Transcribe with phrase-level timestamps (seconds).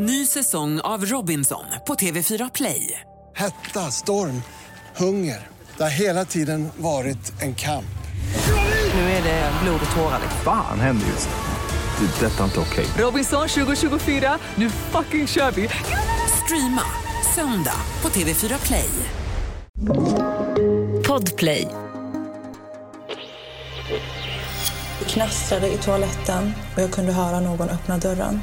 [0.00, 3.00] Ny säsong av Robinson på TV4 Play.
[3.36, 4.42] Hetta, storm,
[4.96, 5.48] hunger.
[5.76, 7.98] Det har hela tiden varit en kamp.
[8.94, 10.20] Nu är det blod och tårar.
[10.44, 12.06] Fan händer just nu.
[12.06, 12.26] Det.
[12.26, 12.86] är Detta är inte okej.
[12.98, 15.68] Robinson 2024, nu fucking kör vi!
[16.44, 16.82] Streama
[17.34, 18.90] söndag på TV4 Play.
[21.06, 21.68] Podplay.
[24.98, 28.40] Det knastrade i toaletten och jag kunde höra någon öppna dörren.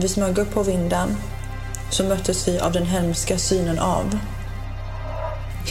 [0.00, 1.16] Vi smög upp på vinden
[1.90, 4.18] så möttes vi av den hemska synen av.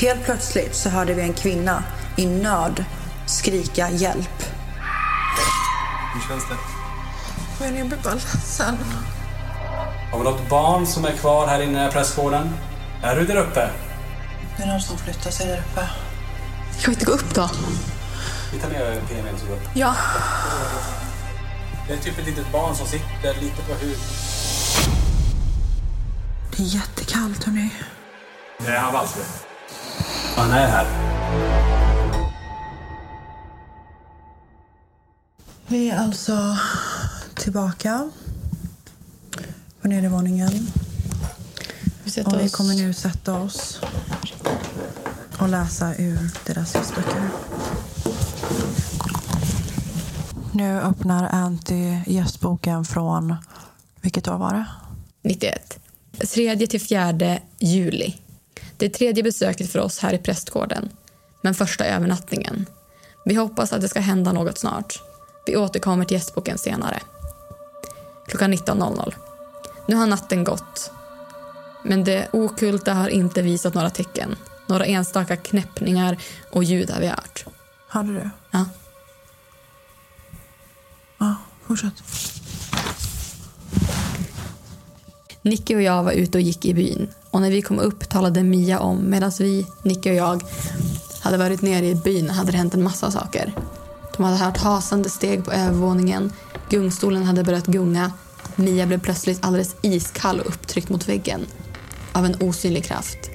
[0.01, 1.83] Helt plötsligt så hörde vi en kvinna
[2.15, 2.85] i nöd
[3.25, 4.43] skrika hjälp.
[6.13, 6.55] Hur känns det?
[7.59, 8.77] Men jag blir bara ledsen.
[10.11, 12.53] Har vi något barn som är kvar här inne i prästgården?
[13.03, 13.69] Är du där uppe?
[14.57, 15.81] Det är någon som flyttar sig där uppe.
[16.81, 17.49] Kan vi inte gå upp då?
[18.53, 19.69] Vi tar ner PMN så går upp.
[19.73, 19.95] Ja.
[21.87, 24.01] Det är typ ett litet barn som sitter lite på huvudet.
[26.51, 27.73] Det är jättekallt hörni.
[28.59, 29.23] Det är han Walter.
[30.35, 30.87] Han är här.
[35.67, 36.57] Vi är alltså
[37.35, 38.09] tillbaka
[39.81, 40.67] på nedervåningen.
[42.03, 43.81] Vi sätter Och vi kommer nu sätta oss
[45.37, 47.29] och läsa ur deras gästböcker.
[50.57, 53.35] Nu öppnar Anty gästboken från,
[54.01, 54.65] vilket år var det?
[55.21, 55.79] 91.
[56.33, 58.15] 3 till 4 juli.
[58.77, 60.89] Det är tredje besöket för oss här i prästgården,
[61.41, 62.65] men första övernattningen.
[63.25, 65.01] Vi hoppas att det ska hända något snart.
[65.45, 66.99] Vi återkommer till gästboken senare.
[68.27, 69.13] Klockan 19.00.
[69.87, 70.91] Nu har natten gått.
[71.83, 74.35] Men det okulta har inte visat några tecken.
[74.67, 76.17] Några enstaka knäppningar
[76.51, 77.45] och ljud har vi hört.
[77.87, 78.29] Hörde du?
[78.51, 78.65] Ja.
[81.17, 81.35] Ja,
[81.67, 81.93] fortsätt.
[85.41, 88.43] Nicky och jag var ute och gick i byn och när vi kom upp talade
[88.43, 90.43] Mia om medan vi, Nicky och jag,
[91.21, 93.53] hade varit nere i byn hade det hänt en massa saker.
[94.17, 96.33] De hade hört hasande steg på övervåningen,
[96.69, 98.11] gungstolen hade börjat gunga,
[98.55, 101.41] Mia blev plötsligt alldeles iskall och upptryckt mot väggen
[102.13, 103.29] av en osynlig kraft.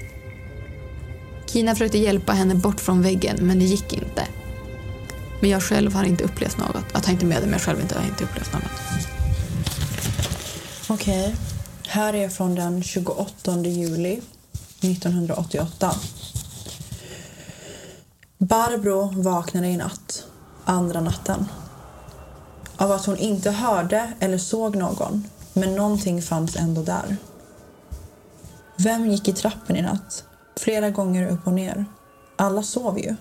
[1.47, 4.27] Kina försökte hjälpa henne bort från väggen men det gick inte.
[5.43, 6.85] Men jag själv har inte upplevt något.
[6.93, 8.63] Jag tar inte med det men jag själv inte, har inte upplevt något.
[10.89, 11.37] Okej.
[11.87, 14.21] Här är från den 28 juli
[14.81, 15.95] 1988.
[18.39, 20.27] Barbro vaknade i natt,
[20.65, 21.49] andra natten.
[22.77, 27.17] Av att hon inte hörde eller såg någon, men någonting fanns ändå där.
[28.77, 30.25] Vem gick i trappen i natt?
[30.61, 31.85] Flera gånger upp och ner.
[32.37, 33.17] Alla sov ju.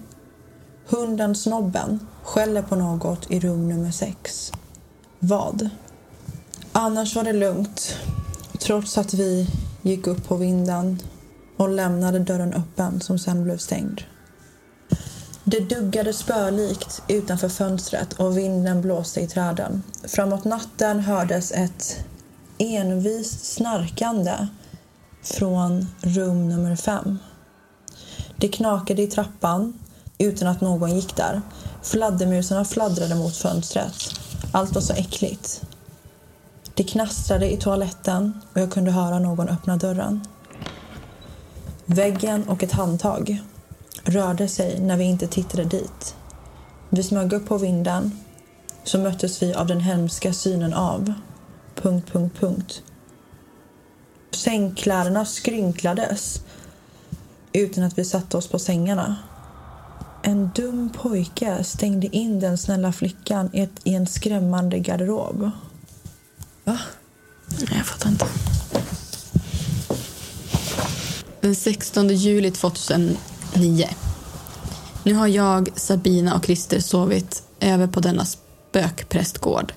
[0.91, 4.51] Hunden Snobben skäller på något i rum nummer sex.
[5.19, 5.69] Vad?
[6.71, 7.97] Annars var det lugnt,
[8.59, 9.47] trots att vi
[9.81, 10.99] gick upp på vinden
[11.57, 14.01] och lämnade dörren öppen som sen blev stängd.
[15.43, 19.83] Det duggade spölikt utanför fönstret och vinden blåste i träden.
[20.03, 22.05] Framåt natten hördes ett
[22.57, 24.47] envist snarkande
[25.23, 27.19] från rum nummer fem.
[28.37, 29.73] Det knakade i trappan
[30.23, 31.41] utan att någon gick där.
[31.81, 33.93] Fladdermusarna fladdrade mot fönstret.
[34.51, 35.61] Allt var så äckligt.
[36.73, 40.21] Det knastrade i toaletten och jag kunde höra någon öppna dörren.
[41.85, 43.41] Väggen och ett handtag
[44.03, 46.15] rörde sig när vi inte tittade dit.
[46.89, 48.19] Vi smög upp på vinden
[48.83, 51.13] så möttes vi av den hemska synen av...
[51.75, 52.81] Punkt, punkt, punkt.
[54.31, 56.41] Sängkläderna skrynklades
[57.53, 59.15] utan att vi satte oss på sängarna.
[60.23, 65.51] En dum pojke stängde in den snälla flickan i, ett, i en skrämmande garderob.
[66.63, 66.79] Va?
[67.59, 68.25] Nej, jag fattar inte.
[71.41, 73.17] Den 16 juli 2009.
[75.03, 79.73] Nu har jag, Sabina och Christer sovit över på denna spökprästgård.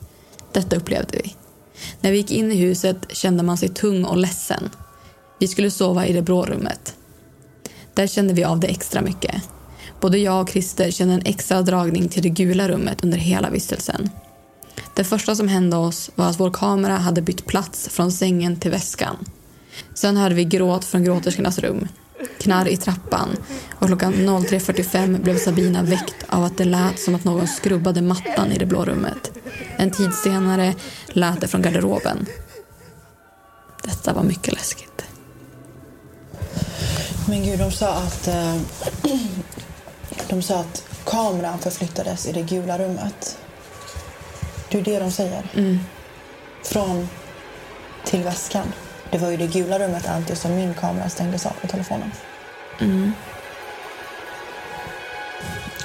[0.53, 1.35] Detta upplevde vi.
[2.01, 4.71] När vi gick in i huset kände man sig tung och ledsen.
[5.39, 6.95] Vi skulle sova i det blå rummet.
[7.95, 9.43] Där kände vi av det extra mycket.
[10.05, 14.11] Både jag och Christer kände en extra dragning till det gula rummet under hela vistelsen.
[14.95, 18.71] Det första som hände oss var att vår kamera hade bytt plats från sängen till
[18.71, 19.17] väskan.
[19.95, 21.89] Sen hörde vi gråt från gråterskornas rum,
[22.39, 23.29] knarr i trappan
[23.79, 28.53] och klockan 03.45 blev Sabina väckt av att det lät som att någon skrubbade mattan
[28.53, 29.33] i det blå rummet.
[29.77, 30.75] En tid senare
[31.09, 32.27] lät det från garderoben.
[33.85, 35.05] Detta var mycket läskigt.
[37.29, 38.29] Men gud, de sa att...
[38.29, 38.57] äh,
[40.29, 43.39] de sa att kameran förflyttades i det gula rummet.
[44.71, 45.45] Det är det de säger.
[46.65, 47.09] Från
[48.05, 48.73] till väskan.
[49.11, 52.11] Det var ju det gula rummet Anty som min kamera stängdes av på telefonen.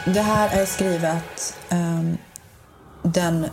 [0.06, 2.18] Det här är skrivet ehm,
[3.04, 3.46] den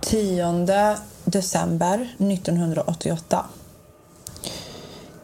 [0.00, 3.46] 10 december 1988.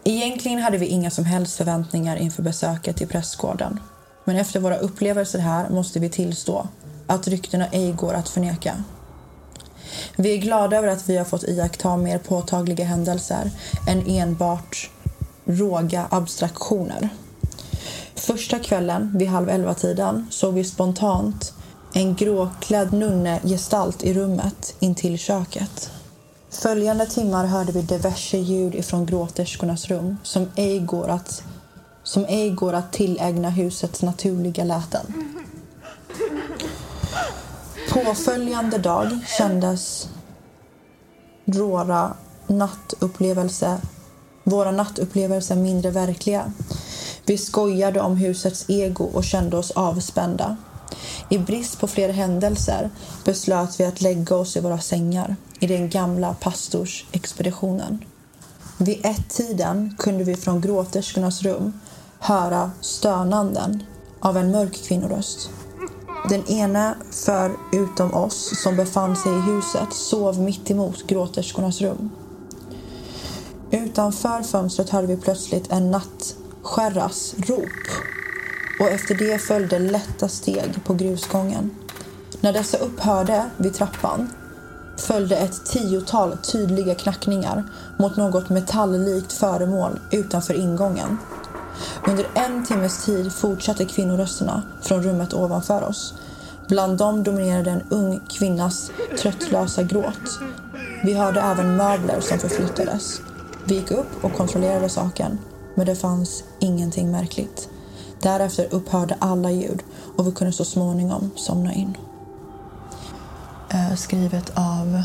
[0.05, 3.81] Egentligen hade vi inga som helst förväntningar inför besöket i prästgården.
[4.29, 6.69] Men efter våra upplevelser här måste vi tillstå
[7.07, 8.85] att ryktena ej går att förneka.
[10.17, 13.51] Vi är glada över att vi har fått iaktta mer påtagliga händelser
[13.89, 14.91] än enbart
[15.45, 17.09] råga abstraktioner.
[18.15, 21.53] Första kvällen vid halv elva-tiden såg vi spontant
[21.95, 25.91] en gråklädd nunnegestalt i rummet intill köket.
[26.51, 31.43] Följande timmar hörde vi diverse ljud ifrån gråterskornas rum som ej går att,
[32.09, 35.07] som ej går att tillägna husets naturliga läten.
[37.93, 40.09] Påföljande dag kändes
[41.45, 42.15] våra
[42.47, 43.79] nattupplevelser,
[44.45, 46.53] våra nattupplevelser mindre verkliga.
[47.27, 50.57] Vi skojade om husets ego och kände oss avspända.
[51.29, 52.91] I brist på fler händelser
[53.25, 58.05] beslöt vi att lägga oss i våra sängar i den gamla pastorsexpeditionen.
[58.79, 61.73] Vid ett-tiden kunde vi från gråterskornas rum
[62.19, 63.83] höra stönanden
[64.21, 65.51] av en mörk kvinnoröst.
[66.29, 72.11] Den ena förutom oss som befann sig i huset sov mitt emot gråterskornas rum.
[73.71, 77.89] Utanför fönstret hörde vi plötsligt en nattskärras rop
[78.81, 81.71] och efter det följde lätta steg på grusgången.
[82.41, 84.31] När dessa upphörde vid trappan
[84.97, 87.65] följde ett tiotal tydliga knackningar
[87.99, 91.19] mot något metalllikt föremål utanför ingången.
[92.09, 96.15] Under en timmes tid fortsatte kvinnorösterna från rummet ovanför oss.
[96.69, 100.41] Bland dem dominerade en ung kvinnas tröttlösa gråt.
[101.05, 103.21] Vi hörde även möbler som förflyttades.
[103.65, 105.39] Vi gick upp och kontrollerade saken,
[105.75, 107.69] men det fanns ingenting märkligt.
[108.23, 109.83] Därefter upphörde alla ljud
[110.17, 111.97] och vi kunde så småningom somna in.
[113.97, 115.03] Skrivet av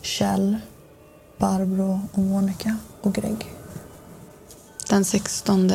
[0.00, 0.56] Kjell,
[1.38, 3.61] Barbro och Monica och Greg.
[4.92, 5.70] Den 16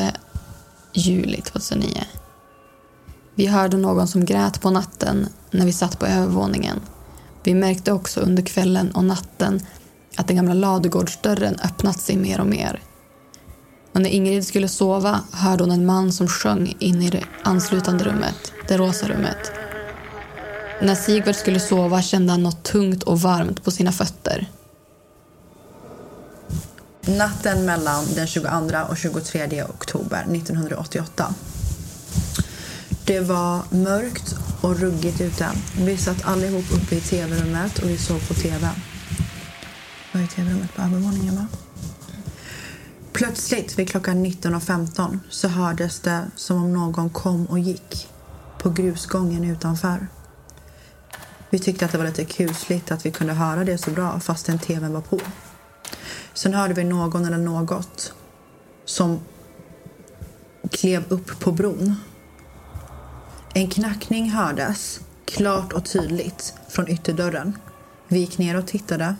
[0.93, 2.03] juli 2009.
[3.35, 6.79] Vi hörde någon som grät på natten när vi satt på övervåningen.
[7.43, 9.59] Vi märkte också under kvällen och natten
[10.17, 12.81] att den gamla ladugårdsdörren öppnat sig mer och mer.
[13.93, 18.03] Och när Ingrid skulle sova hörde hon en man som sjöng in i det anslutande
[18.03, 19.51] rummet, det rosa rummet.
[20.81, 24.47] När Sigvard skulle sova kände han något tungt och varmt på sina fötter.
[27.07, 28.49] Natten mellan den 22
[28.89, 31.33] och 23 oktober 1988.
[33.05, 35.49] Det var mörkt och ruggigt ute.
[35.77, 38.69] Vi satt allihop uppe i tv-rummet och vi såg på tv.
[40.13, 41.47] Var är tv-rummet på övervåningen va?
[43.13, 48.07] Plötsligt vid klockan 19.15 så hördes det som om någon kom och gick
[48.57, 50.07] på grusgången utanför.
[51.49, 54.59] Vi tyckte att det var lite kusligt att vi kunde höra det så bra fastän
[54.59, 55.19] tvn var på.
[56.37, 58.13] Sen hörde vi någon eller något
[58.85, 59.19] som
[60.71, 61.95] klev upp på bron.
[63.53, 67.57] En knackning hördes klart och tydligt från ytterdörren.
[68.07, 69.15] Vi gick ner och tittade,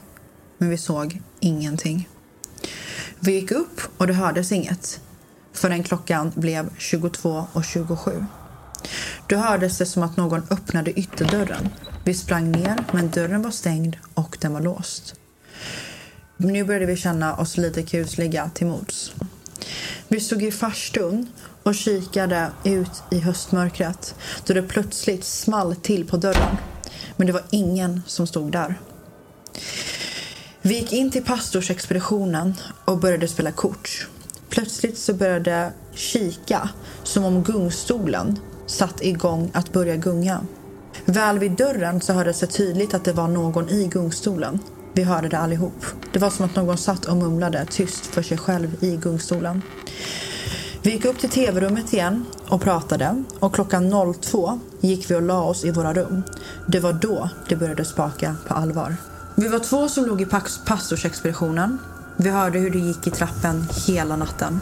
[0.58, 2.10] men vi såg ingenting.
[3.20, 5.02] Vi gick upp och det hördes inget
[5.54, 8.26] förrän klockan blev 22.27.
[9.28, 11.70] Då hördes det som att någon öppnade ytterdörren.
[12.04, 15.16] Vi sprang ner, men dörren var stängd och den var låst.
[16.38, 19.14] Nu började vi känna oss lite kusliga till mods.
[20.08, 21.28] Vi stod i farstun
[21.64, 24.16] och kikade ut i höstmörkret
[24.46, 26.58] då det plötsligt small till på dörren.
[27.16, 28.76] Men det var ingen som stod där.
[30.62, 32.54] Vi gick in till pastorsexpeditionen
[32.86, 34.08] och började spela kort.
[34.50, 36.70] Plötsligt så började kika
[37.04, 40.42] som om gungstolen satt igång att börja gunga.
[41.06, 44.60] Väl vid dörren så hördes det tydligt att det var någon i gungstolen.
[44.98, 45.86] Vi hörde det allihop.
[46.14, 49.62] Det var som att någon satt och mumlade tyst för sig själv i gungstolen.
[50.82, 55.44] Vi gick upp till tv-rummet igen och pratade och klockan 02 gick vi och la
[55.44, 56.24] oss i våra rum.
[56.66, 58.96] Det var då det började spaka på allvar.
[59.36, 60.26] Vi var två som låg i
[60.66, 61.78] pastorsexpeditionen.
[62.16, 64.62] Vi hörde hur det gick i trappen hela natten.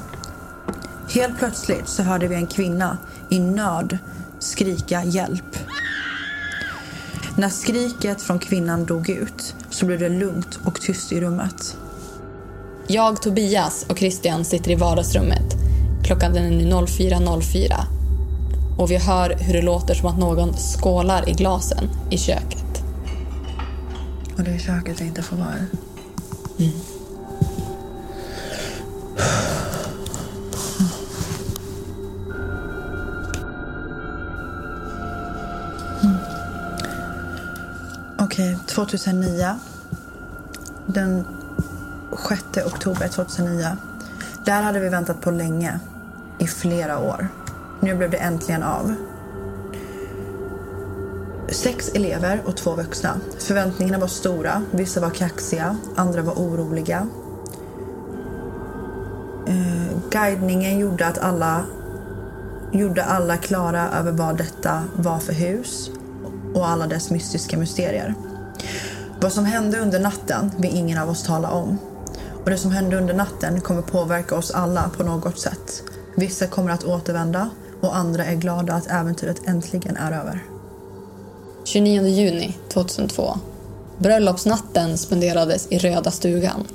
[1.09, 2.97] Helt plötsligt så hörde vi en kvinna
[3.29, 3.97] i nöd
[4.39, 5.57] skrika hjälp.
[7.37, 11.77] När skriket från kvinnan dog ut så blev det lugnt och tyst i rummet.
[12.87, 15.53] Jag, Tobias och Christian sitter i vardagsrummet.
[16.03, 17.73] Klockan är nu 04.04.
[18.77, 22.83] Och vi hör hur det låter som att någon skålar i glasen i köket.
[24.37, 25.55] Och det är köket jag inte får vara
[26.57, 26.73] i.
[29.17, 29.74] Okej,
[38.75, 39.59] 2009.
[40.85, 41.27] Den
[42.29, 43.77] 6 oktober 2009.
[44.45, 45.79] Där hade vi väntat på länge.
[46.39, 47.27] I flera år.
[47.79, 48.93] Nu blev det äntligen av.
[51.49, 53.19] Sex elever och två vuxna.
[53.39, 54.61] Förväntningarna var stora.
[54.71, 57.07] Vissa var kaxiga, andra var oroliga.
[59.47, 61.65] Eh, guidningen gjorde att alla
[62.71, 65.89] gjorde alla klara över vad detta var för hus
[66.53, 68.15] och alla dess mystiska mysterier.
[69.25, 71.77] Vad som hände under natten vill ingen av oss tala om.
[72.43, 75.83] Och det som hände under natten kommer påverka oss alla på något sätt.
[76.15, 77.49] Vissa kommer att återvända
[77.81, 80.43] och andra är glada att äventyret äntligen är över.
[81.63, 83.37] 29 juni 2002.
[83.97, 86.67] Bröllopsnatten spenderades i Röda stugan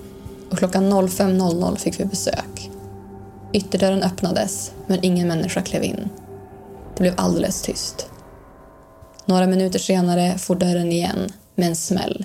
[0.51, 2.71] och klockan 05.00 fick vi besök.
[3.53, 6.09] Ytterdörren öppnades, men ingen människa klev in.
[6.97, 8.07] Det blev alldeles tyst.
[9.25, 12.25] Några minuter senare for dörren igen med en smäll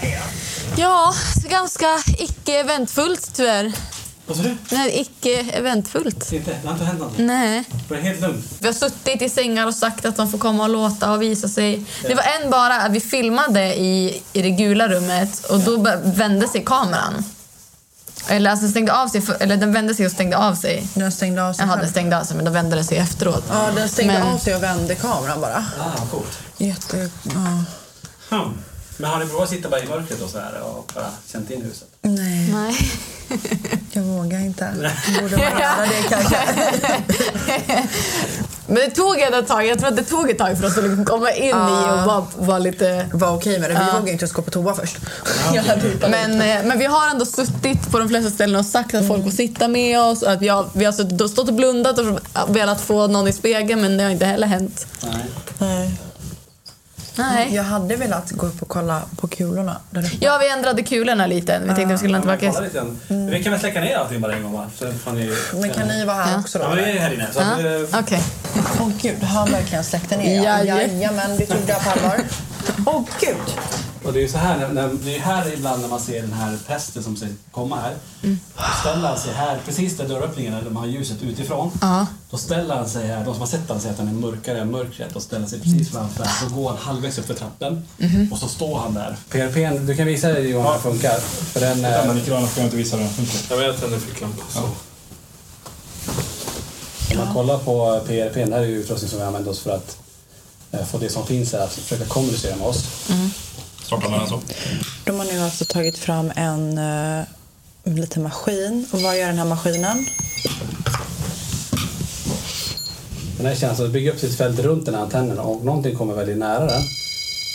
[0.00, 0.18] Det?
[0.76, 1.14] Ja,
[1.48, 1.86] ganska
[2.18, 3.72] icke-eventfullt tyvärr.
[4.26, 4.56] Vad sa du?
[4.70, 6.32] Nej, icke-eventfullt.
[6.32, 7.26] Inte, det har inte hänt någonting.
[7.26, 7.64] Nej.
[7.88, 8.46] Det är helt lugnt.
[8.58, 11.48] Vi har suttit i sängar och sagt att de får komma och låta och visa
[11.48, 11.84] sig.
[12.02, 16.00] Det var en bara att vi filmade i, i det gula rummet och då bör-
[16.04, 17.24] vände sig kameran.
[18.28, 20.86] Eller alltså den stängde av sig, eller den vände sig och stängde av sig.
[20.94, 23.44] Den stängde av sig Jaha, den stängde av sig men då vände den sig efteråt.
[23.50, 25.64] Ja, den stängde Men- av sig och vände kameran bara.
[25.80, 26.38] Ah, coolt.
[26.60, 27.10] Jätte...
[27.22, 27.64] Ja.
[28.36, 28.52] Hmm.
[28.96, 31.50] Men har ni provat att sitta bara i mörkret och så här och bara känt
[31.50, 31.88] in huset?
[32.02, 32.90] Nej, Nej.
[33.92, 34.74] jag vågar inte.
[35.20, 36.38] Borde man göra det kanske?
[38.66, 39.66] Men det tog ett tag.
[39.66, 42.06] Jag tror att det tog ett tag för oss att liksom komma in i och
[42.06, 43.06] vara vara lite...
[43.12, 43.74] Var okej med det.
[43.74, 43.92] Vi Ja.
[43.92, 44.96] vågade inte ens gå på toa först.
[45.54, 45.64] Jag
[46.10, 49.24] Men, eh, men vi har ändå suttit på de flesta ställen och sagt att folk
[49.24, 50.22] får sitta med oss.
[50.22, 53.80] Och att vi har, vi har stått och blundat och velat få någon i spegeln
[53.80, 54.86] men det har inte heller hänt.
[55.02, 55.24] Nej.
[55.58, 55.90] Nej.
[57.16, 57.54] Nej.
[57.54, 60.16] Jag hade velat gå upp och kolla på kulorna där uppe.
[60.20, 61.58] Ja, vi ändrade kulorna lite.
[61.58, 62.60] Vi tänkte att vi skulle inte Kolla tillbaka.
[62.60, 63.26] lite grann.
[63.30, 64.66] Vi kan väl släcka ner allting bara en gång va?
[64.78, 65.32] Så får ni...
[65.54, 66.38] Men kan ni vara här Ja.
[66.40, 66.64] också då?
[66.64, 67.26] Ja, men vi är här inne.
[67.32, 67.46] Så att,
[67.92, 68.22] Ja, Okej.
[68.80, 70.44] Åh gud, har han verkligen släckt ner?
[70.44, 72.20] Jajamän, vi tog det här på allvar.
[72.86, 73.36] Åh gud!
[74.04, 76.22] Och det är ju så här, när, när, det är här ibland när man ser
[76.22, 77.94] den här prästen som ska komma här.
[78.56, 81.70] Då ställer han sig här, precis där dörröppningen, där man har ljuset utifrån.
[81.80, 82.06] Ja.
[82.30, 84.60] Då ställer han sig här, de som har sett honom säger att han är mörkare
[84.60, 86.24] än mörkret och ställer sig precis framför.
[86.48, 87.82] Så går han halvvägs upp för trappen
[88.32, 89.16] och så står han där.
[89.28, 91.18] PRP, du kan visa dig Johan hur det funkar.
[91.20, 91.76] För den,
[92.16, 93.38] lite grann, får jag inte visa hur den funkar.
[93.50, 94.42] Ja, men jag tänder ficklampa.
[97.10, 99.70] Om man kollar på PRP, det här är ju utrustning som vi använder oss för
[99.70, 99.96] att
[100.72, 102.84] eh, få det som finns här att försöka kommunicera med oss.
[103.90, 104.40] Startar man den så?
[105.04, 107.24] De har nu alltså tagit fram en uh,
[107.84, 108.86] liten maskin.
[108.92, 110.06] Och vad gör den här maskinen?
[113.36, 116.14] Den här känslan att bygga upp sitt fält runt den här antennen och någonting kommer
[116.14, 116.82] väldigt nära den.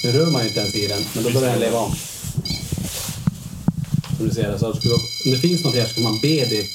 [0.03, 1.95] Nu rör man ju inte ens i den, men då börjar den leva om.
[4.17, 4.85] Som du ser, det, så att
[5.25, 6.65] om det finns något här så ska man be det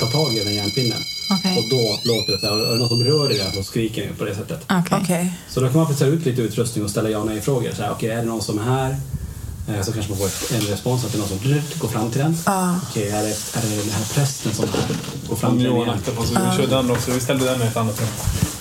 [0.00, 1.02] ta tag i den järnpinnen.
[1.30, 1.58] Okej.
[1.58, 2.66] Och då låter det så här.
[2.68, 4.60] Är det någon som rör i den så skriker den på det sättet.
[5.02, 5.32] Okej.
[5.50, 7.70] Så då kan man ta ut lite utrustning och ställa ja och nej-frågor.
[7.92, 8.96] Okej, är det någon som är här?
[9.68, 12.20] Eh, Så kanske man får en respons att det är någon som går fram till
[12.20, 12.36] den.
[12.46, 12.80] Ja.
[12.90, 14.66] Okej, är det, är det den här prästen som
[15.28, 15.98] går fram till den igen?
[16.06, 17.10] så vi kör den också.
[17.10, 18.08] Vi ställde den i ett annat rum.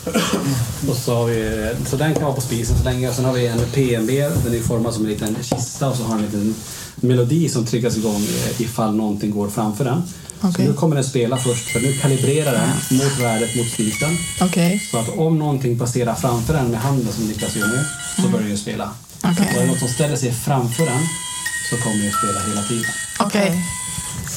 [0.90, 3.14] Och så, har vi, så den kan vara på spisen så länge.
[3.14, 4.12] Sen har vi en PNB.
[4.46, 6.56] Den är formad som en liten kista och så har den en liten
[6.96, 10.04] melodi som triggas igång eh, ifall någonting går framför den.
[10.42, 10.68] Så Okej.
[10.68, 14.18] nu kommer den spela först för nu kalibrerar den mot värdet mot spisen.
[14.42, 14.82] Okej.
[14.92, 17.84] Så att om någonting passerar framför den med handen som Niklas gör nu
[18.24, 18.90] så börjar den spela.
[19.24, 19.48] Okej.
[19.52, 21.02] Och är det något som ställer sig framför den
[21.70, 22.92] så kommer den spela hela tiden.
[23.20, 23.66] Okej.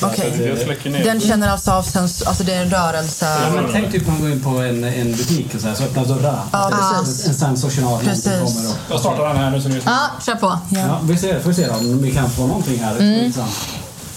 [0.02, 0.46] Okej.
[0.48, 1.04] Jag släcker ner.
[1.04, 2.22] Den känner alltså av sens...
[2.22, 3.26] Alltså det är en rörelse...
[3.42, 5.82] Ja, men tänk typ man går in på en, en butik och så, här, så
[5.84, 6.42] öppnar dörrarna.
[6.52, 7.26] Ja, En- precis.
[7.28, 8.24] En sensorsignal Precis.
[8.24, 8.76] kommer och...
[8.90, 10.58] Jag startar den här nu så ni Ja, kör på.
[10.70, 12.96] Ja, vi ser, får vi se då, om vi kan få någonting här.
[12.96, 13.32] Mm.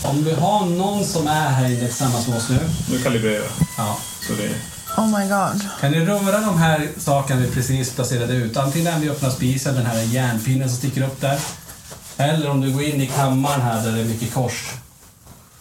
[0.03, 2.59] Om vi har någon som är här inne tillsammans med oss nu.
[2.91, 3.43] Nu kalibrerar jag.
[3.77, 3.97] Ja.
[4.27, 4.55] Så det är...
[4.97, 5.61] Oh my god.
[5.81, 8.57] Kan ni röra de här sakerna vi precis placerade ut?
[8.57, 11.39] Antingen den vi öppnar spisen, den här järnpinnen som sticker upp där.
[12.17, 14.69] Eller om du går in i kammaren här där det är mycket kors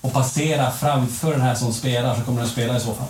[0.01, 3.09] och passerar framför den här som spelar så kommer den spela i så fall.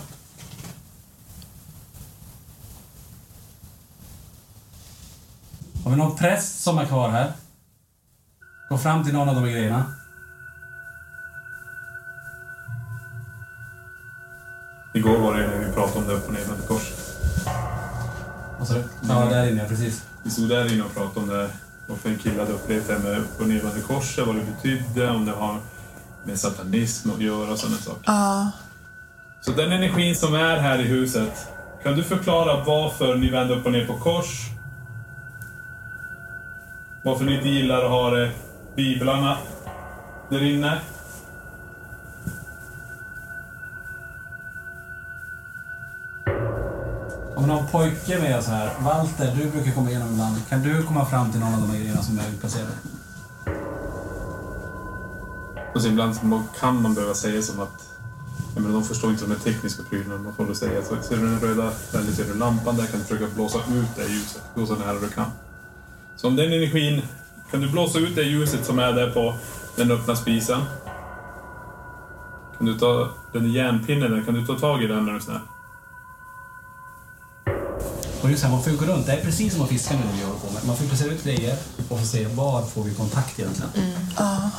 [5.83, 7.31] Har vi någon präst som är kvar här?
[8.69, 9.93] Gå fram till någon av de här grejerna.
[14.93, 16.91] Igår var det när vi pratade om det upp och ner kors.
[18.59, 18.83] Vad sa du?
[19.07, 20.03] Ja, där inne, precis.
[20.23, 21.49] Vi stod där inne och pratade om det.
[21.87, 25.25] Varför en kille hade upplevt det med upp och nervändande korset, vad det betydde, om
[25.25, 25.59] det har
[26.23, 28.03] med satanism att göra och sådana saker.
[28.05, 28.51] Ja.
[29.41, 31.47] Så den energin som är här i huset,
[31.83, 34.45] kan du förklara varför ni vänder upp och ner på kors?
[37.03, 38.31] Varför ni inte gillar att ha det,
[38.75, 39.37] biblarna
[40.29, 40.79] där inne?
[47.35, 48.71] Om någon pojke med oss här.
[48.79, 50.35] Walter, du brukar komma igenom ibland.
[50.49, 52.71] Kan du komma fram till någon av de här grejerna som är utplacerade?
[55.79, 56.15] Och så ibland
[56.59, 57.89] kan man behöva säga som att
[58.53, 60.17] jag menar, de förstår inte de här tekniska prylarna.
[60.17, 62.99] Man får då säga så ser du den röda, eller ser du lampan där kan
[62.99, 64.41] du försöka blåsa ut det ljuset.
[64.55, 65.25] Gå så nära du kan.
[66.17, 67.01] Så om den energin,
[67.51, 69.35] kan du blåsa ut det ljuset som är där på
[69.75, 70.61] den öppna spisen?
[72.57, 75.21] Kan du ta den järnpinnen, där, kan du ta tag i den när du är
[75.21, 75.39] snäll?
[78.21, 79.05] Och just här, man får ju gå runt.
[79.05, 80.65] Det är precis som att fiska nu håller på med.
[80.67, 81.57] Man får placera ut grejer
[81.89, 83.71] och få se var får vi kontakt egentligen.
[84.17, 84.51] Ja.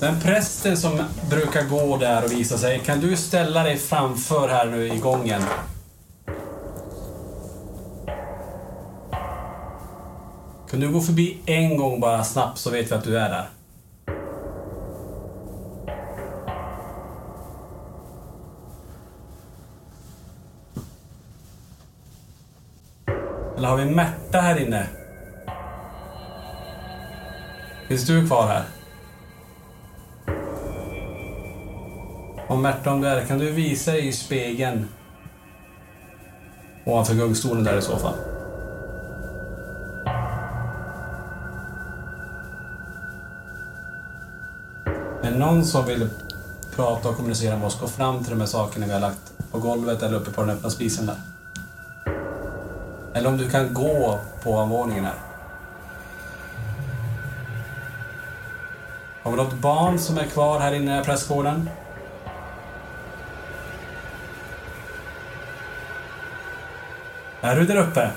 [0.00, 4.66] Den prästen som brukar gå där och visa sig, kan du ställa dig framför här
[4.66, 5.42] nu i gången?
[10.70, 13.48] Kan du gå förbi en gång bara snabbt så vet vi att du är där?
[23.56, 24.86] Eller har vi Märta här inne?
[27.88, 28.79] Finns du kvar här?
[32.50, 34.88] Och Märta, om du är där, kan du visa dig i spegeln?
[36.84, 38.14] Ovanför gungstolen där i så fall.
[45.22, 46.08] Är det någon som vill
[46.76, 49.58] prata och kommunicera med oss, gå fram till de här sakerna vi har lagt på
[49.58, 51.16] golvet eller uppe på den öppna spisen där.
[53.14, 55.18] Eller om du kan gå på ovanvåningen här.
[59.22, 61.68] Har vi något barn som är kvar här inne i den här prästgården?
[67.42, 68.10] Är du där uppe?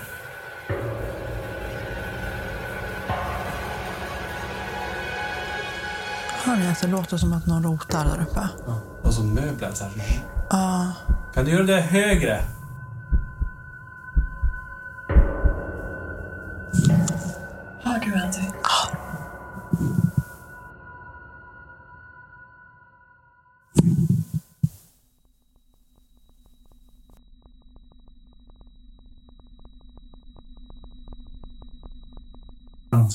[6.46, 8.48] Hör ni att det låter som att någon rotar där uppe?
[9.02, 9.94] Och så möbler så här.
[10.50, 10.92] Ja.
[11.34, 12.42] Kan du göra det högre?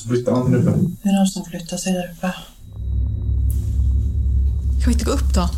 [0.09, 0.71] Flyttar man där uppe.
[1.03, 2.33] Det är någon som flyttar sig där uppe.
[4.83, 5.49] Kan vi inte gå upp då?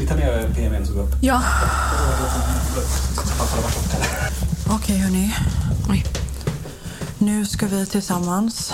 [0.00, 1.14] Vi tar med PMN så går upp.
[1.20, 1.42] Ja.
[4.68, 5.34] Okej hörni.
[5.90, 6.04] Oj.
[7.18, 8.72] Nu ska vi tillsammans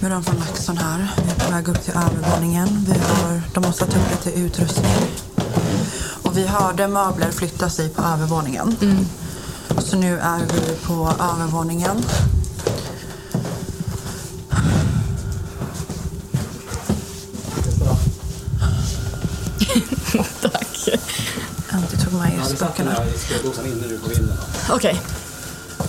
[0.00, 1.10] med de från Laxton här.
[1.24, 2.68] Vi är på väg upp till övervåningen.
[2.86, 4.94] Vi har, de måste ta upp lite utrustning.
[6.22, 8.76] Och vi hörde möbler flytta sig på övervåningen.
[9.78, 11.96] Så nu är vi på övervåningen.
[20.40, 20.88] Tack.
[21.70, 22.96] Antti tog med just böckerna.
[23.26, 24.36] speldosan inne nu på vinden.
[24.70, 25.00] Okej.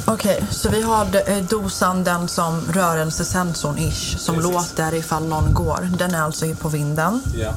[0.08, 4.52] Okej, så vi har eh, dosan, den som rörelsesensorn ish, som Precis.
[4.54, 5.90] låter ifall någon går.
[5.98, 7.22] Den är alltså på vinden.
[7.38, 7.54] Ja.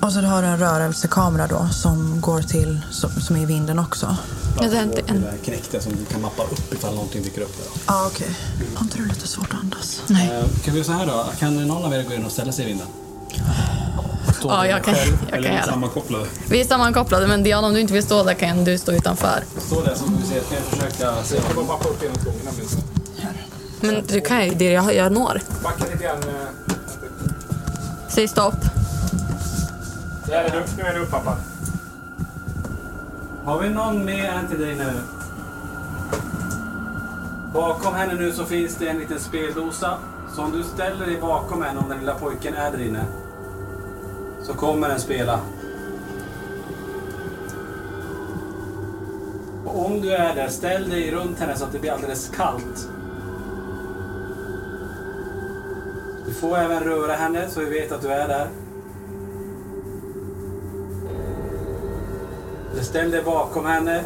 [0.00, 3.78] Och så har du en rörelsekamera då som går till, som, som är i vinden
[3.78, 4.16] också.
[4.60, 7.22] Ja, det är inte en- Det där knäckta som du kan mappa upp ifall någonting
[7.22, 7.56] dyker upp.
[7.86, 8.36] Ja, ah, okej.
[8.74, 10.00] Har inte du lite svårt att andas?
[10.06, 10.30] Nej.
[10.32, 11.26] Eh, Kan vi göra så här då?
[11.38, 12.86] Kan någon av er gå in och ställa sig i vinden?
[14.44, 15.66] Stå Ja, där jag kan, själv, jag kan Eller göra det.
[15.70, 16.26] sammankopplade.
[16.50, 19.44] Vi är sammankopplade, men Diana, om du inte vill stå där kan du stå utanför.
[19.58, 20.40] Stå där så får vi se.
[20.40, 22.50] Ska jag försöka se Jag kan bara mappa upp ena frågorna.
[23.80, 25.40] Men du kan ju det jag, jag når.
[25.62, 26.18] Backa lite grann.
[26.18, 26.74] eh,
[28.08, 28.54] Säg stopp.
[30.26, 30.82] Där är du.
[30.82, 31.36] Nu är du upp pappa.
[33.44, 34.92] Har vi någon med än till dig nu?
[37.54, 39.94] Bakom henne nu så finns det en liten speldosa.
[40.36, 43.04] Så om du ställer dig bakom henne, om den lilla pojken är där inne,
[44.46, 45.40] så kommer den spela.
[49.64, 52.88] Och om du är där, ställ dig runt henne så att det blir alldeles kallt.
[56.26, 58.48] Du får även röra henne så vi vet att du är där.
[62.72, 64.04] Eller ställ dig bakom henne.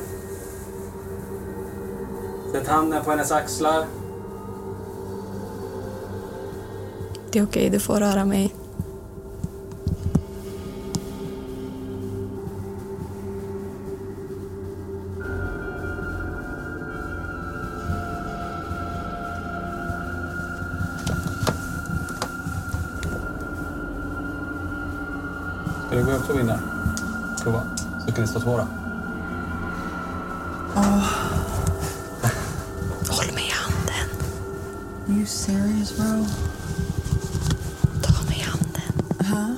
[2.53, 3.87] Sätt handen på hennes axlar.
[7.31, 8.55] Det är okej, du får röra mig.
[26.29, 26.61] Och vinna?
[27.43, 27.63] Prova.
[28.07, 28.67] Så kan ni stå två då.
[33.09, 34.09] Håll mig i handen.
[35.09, 36.27] Are you serious bro?
[38.03, 38.83] Ta mig i handen.
[39.19, 39.55] Huh?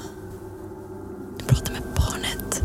[1.38, 2.62] Du pratar med barnet.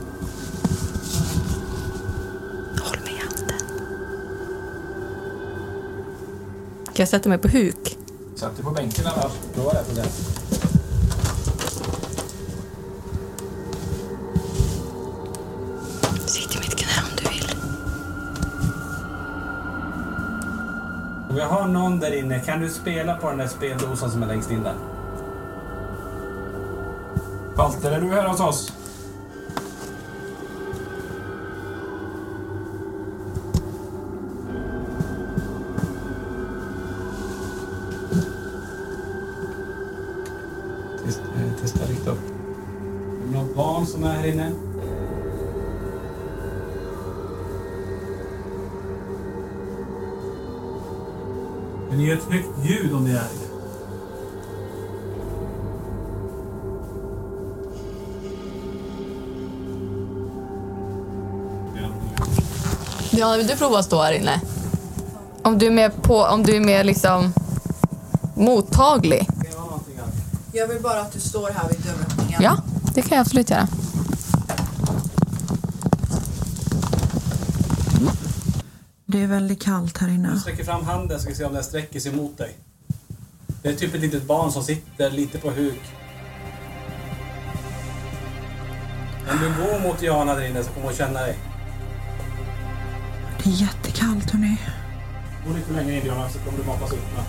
[2.82, 3.68] Håll mig i handen.
[6.86, 7.98] Kan jag sätta mig på huk?
[8.36, 9.32] Satt du på bänken annars?
[9.54, 10.06] Prova det på det.
[21.76, 24.76] Någon där inne, kan du spela på den där speldosan som är längst in där?
[27.56, 28.74] Walter, är du här hos oss?
[63.18, 64.42] Ja, vill du prova att stå här inne?
[65.44, 67.34] Om du är mer på, om du är mer liksom
[68.36, 69.30] mottaglig.
[70.54, 72.42] Jag vill bara att du står här vid dörröppningen.
[72.44, 72.58] Ja,
[72.94, 73.68] det kan jag absolut göra.
[79.06, 80.40] Det är väldigt kallt här Du inne.
[80.40, 82.56] sträcker fram handen så ska vi se om den sträcker sig mot dig.
[83.62, 85.82] Det är typ ett litet barn som sitter lite på huk.
[89.32, 91.38] Om du går mot Jana där inne så kommer hon känna dig.
[93.46, 94.58] Det är jättekallt hörni.
[95.48, 97.24] Gå lite längre in Diana så kommer du matas upp med.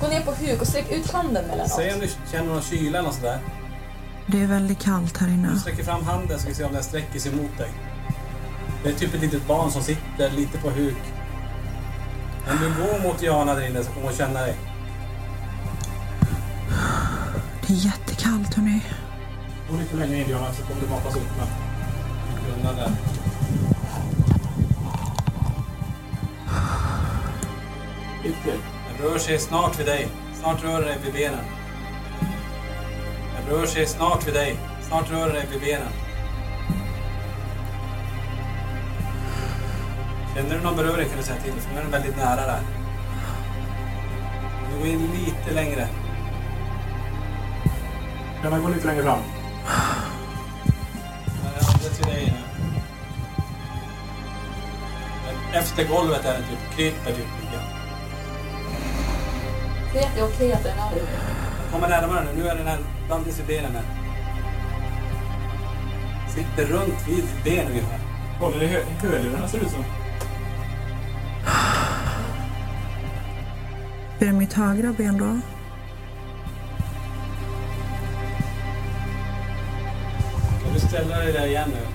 [0.00, 2.98] Gå ner på huk och sträck ut handen mellan Säg om du känner någon kyla
[2.98, 3.38] eller något sådär.
[4.26, 5.50] Det är väldigt kallt här inne.
[5.52, 7.70] Du sträcker fram handen så ska vi se om den sträcker sig mot dig.
[8.82, 11.02] Det är typ ett litet barn som sitter lite på huk.
[12.50, 14.56] Om du går mot Jana där inne så kommer hon känna dig.
[17.66, 18.84] Det är jättekallt hörni.
[19.70, 21.46] Gå lite längre in Diana så kommer du matas upp med.
[22.56, 23.13] Undan där.
[28.44, 28.60] Den
[29.02, 30.08] rör sig snart vid dig.
[30.40, 31.44] Snart rör den dig vid benen.
[33.36, 34.56] Den rör sig snart vid dig.
[34.88, 35.92] Snart rör den dig vid benen.
[40.34, 42.60] Känner du någon beröring kan du säga till, för nu är den väldigt nära där.
[44.72, 45.88] Du går in lite längre.
[48.42, 49.18] Diana, gå lite längre fram.
[51.44, 52.38] Är andra till dig nu.
[55.58, 57.83] Efter golvet är den typ, kryper typ lite grann.
[59.94, 60.92] Det är okej att den är här
[61.72, 62.42] Kommer närmare nu.
[62.42, 62.78] Nu är den här
[63.10, 63.82] alldeles vid benen.
[66.34, 67.98] Sitter runt vid ditt ben ungefär.
[68.40, 69.84] Håller i hö- hörlurarna ser det ut som.
[74.20, 75.40] Är det mitt högra ben då?
[80.64, 81.86] Kan du ställa dig där igen nu?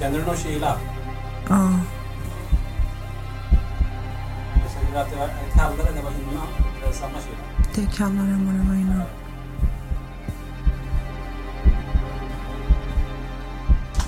[0.00, 0.78] Känner du någon kyla?
[1.48, 1.70] Ja.
[4.74, 5.16] Känner du att det
[5.66, 6.48] kallare än det var innan?
[6.76, 7.36] Eller är det samma kyla?
[7.74, 9.02] Det är kallare än vad det var innan.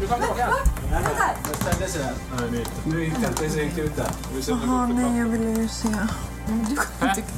[0.00, 0.54] Du kan tillbaka.
[0.90, 1.36] Nej, nej.
[1.44, 2.12] Den ställde sig där.
[2.40, 2.70] Nej, det är inte.
[2.84, 3.14] Nu gick.
[3.56, 4.10] Det inte ut där.
[4.48, 5.88] Jaha, nej, jag ville ju se.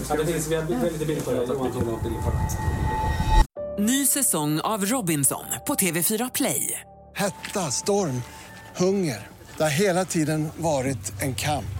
[0.09, 1.37] Ja, det finns vi har vi har lite bilder på det.
[1.37, 3.83] Johan tog några bilder på det.
[3.83, 6.81] Ny säsong av Robinson på TV4 Play.
[7.15, 8.23] Hetta, storm,
[8.77, 9.29] hunger.
[9.57, 11.80] Det har hela tiden varit en kamp.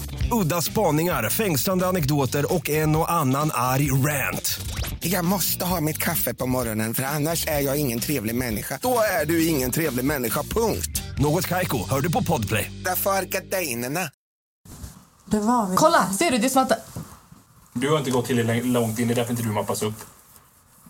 [0.31, 4.59] Udda spaningar, fängslande anekdoter och en och annan arg rant.
[4.99, 8.79] Jag måste ha mitt kaffe på morgonen för annars är jag ingen trevlig människa.
[8.81, 11.01] Då är du ingen trevlig människa, punkt.
[11.17, 12.71] Något Kaiko, hör du på Podplay.
[12.85, 14.09] Därför är gardinerna.
[15.25, 15.75] Det var vi.
[15.75, 16.37] Kolla, ser du?
[16.37, 16.71] Det är som att...
[17.73, 19.95] Du har inte gått tillräckligt långt in, det är därför inte du mappas upp.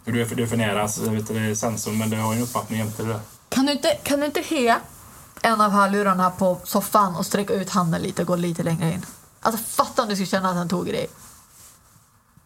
[0.05, 2.17] Du är för, du är för nära så vet du, det är sensorn, men du
[2.17, 3.19] har ju en uppfattning jämte det.
[3.49, 4.75] Kan du inte, kan du inte he
[5.41, 9.05] en av hörlurarna på soffan och sträcka ut handen lite och gå lite längre in?
[9.41, 11.07] Alltså fatta om du skulle känna att han tog i dig.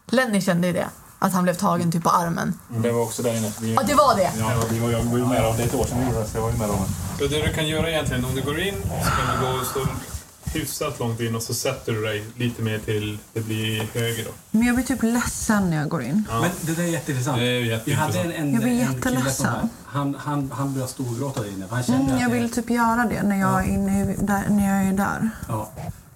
[0.08, 0.90] Lenny kände ju det.
[1.20, 2.60] Att han blev tagen typ på armen.
[2.70, 3.52] Det var också där inne.
[3.62, 4.32] Vi, Ja, det var det?
[4.40, 6.38] Ja, vi var, jag var ju med om det är ett år sedan vi så
[6.38, 6.78] jag var ju med om
[7.18, 7.24] det.
[7.24, 9.66] Så det du kan göra egentligen, om du går in så kan du gå och
[9.66, 9.80] stå
[10.44, 14.32] hyfsat långt in och så sätter du dig lite mer till det blir höger då.
[14.52, 16.28] Men jag blir typ ledsen när jag går in.
[16.30, 17.38] Men det där är jätteintressant.
[17.38, 19.34] Det är Vi hade en, en, Jag blir jätteledsen.
[19.34, 21.66] som han, han, han började storgråta där inne.
[21.70, 24.78] Han kände Mm, jag det- vill typ göra det när jag, är inne, där, när
[24.78, 25.30] jag är där.
[25.48, 25.72] Ja.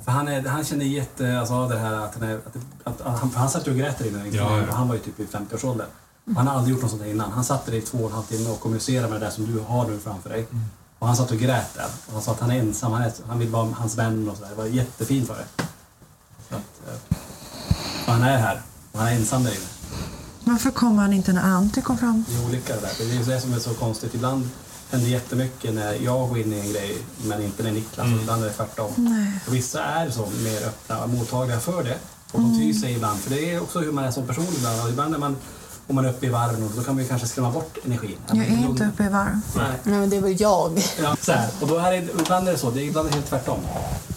[0.10, 3.34] För han, är, han kände jätte, alltså det här att, han är, att, att, att
[3.34, 4.24] han, satt ju och grät där inne.
[4.24, 4.46] liksom.
[4.46, 4.74] Ja, ja.
[4.74, 5.88] Han var ju typ i 50-årsåldern.
[6.26, 7.32] Och Han har aldrig gjort något sånt här innan.
[7.32, 9.46] Han satt där i två och en halv timme och kommunicerade med det där som
[9.46, 10.48] du har nu framför dig.
[11.00, 11.88] Och han satt och grät där.
[12.08, 14.38] Och han sa att han är ensam, han, är, han vill vara hans vän och
[14.38, 14.50] sådär.
[14.50, 15.64] Det var jättefint för det.
[16.50, 17.18] Så att, eh,
[18.08, 18.62] och han är här.
[18.92, 19.68] Och han är ensam där inne.
[20.44, 22.26] Varför kommer han inte när Antti kom fram?
[22.30, 22.92] Det är olika det där.
[22.98, 24.14] Det är det som är så konstigt.
[24.14, 24.50] Ibland
[24.90, 28.08] händer jättemycket när jag går in i en grej men inte när Niklas.
[28.22, 28.92] Ibland är det tvärtom.
[28.98, 29.40] Nej.
[29.48, 31.98] Och vissa är så mer öppna och mottagliga för det.
[32.32, 33.20] Och de tyr sig ibland.
[33.20, 34.82] För det är också hur man är som person ibland.
[34.84, 35.36] Och ibland är man,
[35.88, 38.18] om man är uppe i och då kan man ju kanske skrämma bort energin.
[38.28, 39.40] Jag är inte uppe i varv.
[39.56, 39.72] Nej.
[39.84, 40.84] Nej, men det var jag.
[41.02, 41.50] Ja, så här.
[41.62, 42.72] Och då är det, ibland är det så.
[42.72, 43.60] Det är ibland är det helt tvärtom.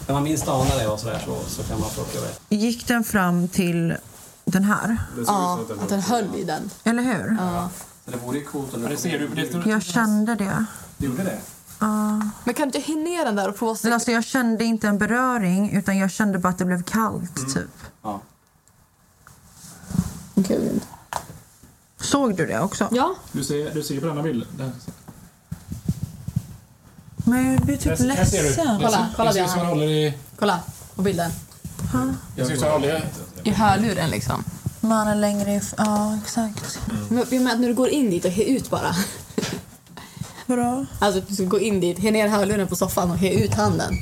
[0.07, 2.55] När man minst anar det och så, där, så, så kan man uppleva det.
[2.55, 3.95] Gick den fram till
[4.45, 4.97] den här?
[5.27, 6.69] Ja, att den höll i den.
[6.83, 7.37] Eller hur?
[7.39, 7.69] Ja.
[8.05, 9.27] Så det vore ju coolt om Ja, det ser du.
[9.27, 10.65] Det Jag kände det.
[10.97, 11.39] Du gjorde det?
[11.79, 12.21] Ja.
[12.43, 14.87] Men kan du inte hinna ner den där och prova Men Alltså jag kände inte
[14.87, 17.69] en beröring utan jag kände bara att det blev kallt typ.
[18.01, 18.21] Ja.
[20.35, 20.81] Gud.
[21.99, 22.87] Såg du det också?
[22.91, 23.15] Ja.
[23.31, 24.45] du, ser, du ser på denna bild.
[24.57, 24.71] Där.
[27.15, 28.43] Men jag blir typ Här- här ser du.
[28.43, 28.79] ledsen.
[28.81, 30.17] Kolla, kolla det ser ut som han håller i...
[30.39, 30.59] Kolla
[30.95, 31.31] på bilden.
[32.35, 32.97] Det ser ut som han håller
[33.43, 33.49] i...
[33.49, 34.43] I hörluren liksom.
[34.83, 36.79] Mannen längre if- Ja, exakt.
[37.09, 38.95] Men jag menar att när du går in dit och he ut bara.
[40.45, 40.85] Bra.
[40.99, 43.53] Alltså att du ska gå in dit, he ner hörluren på soffan och he ut
[43.53, 43.93] handen.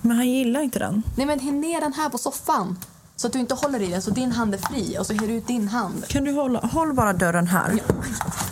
[0.00, 1.02] Men han gillar inte den.
[1.16, 2.78] Nej men he ner den här på soffan.
[3.16, 5.26] Så att du inte håller i den så din hand är fri och så her
[5.28, 6.04] du ut din hand.
[6.08, 7.72] Kan du hålla, håll bara dörren här.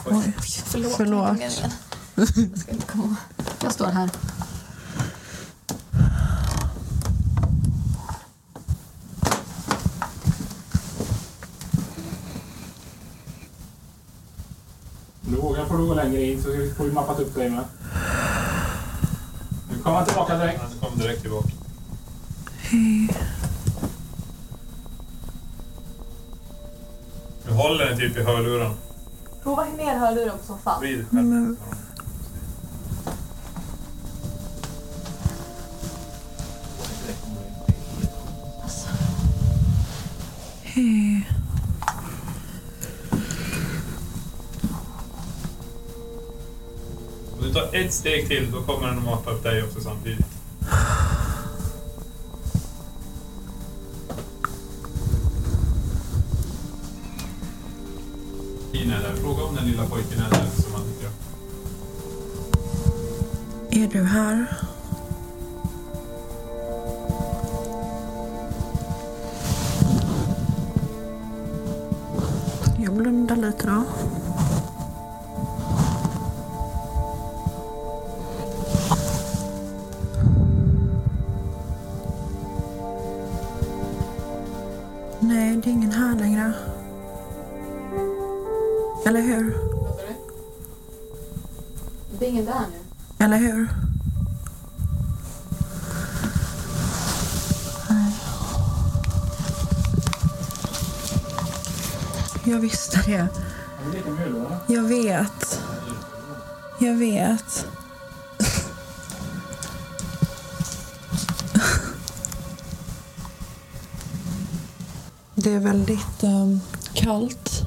[0.07, 0.33] Oj.
[0.66, 0.92] Förlåt.
[0.96, 0.98] Förlåt.
[0.98, 1.70] det var inte meningen.
[2.14, 2.28] Jag
[2.59, 3.16] ska inte komma.
[3.62, 4.11] Jag står här.
[15.72, 17.64] Får du gå längre in så får vi mappat upp dig med.
[19.70, 20.61] Nu kommer han tillbaka direkt.
[20.61, 21.48] Han kom direkt tillbaka.
[27.46, 28.72] Du håller den typ i hörluren.
[29.42, 30.80] Prova ner hörluren på soffan.
[30.80, 31.56] Vrid själv.
[47.87, 50.32] Ett steg till då kommer den att mata upp dig också samtidigt.
[102.52, 103.28] Jag visste det.
[104.66, 105.60] Jag vet.
[106.78, 107.66] Jag vet.
[115.34, 116.60] Det är väldigt ehm,
[116.94, 117.62] kallt.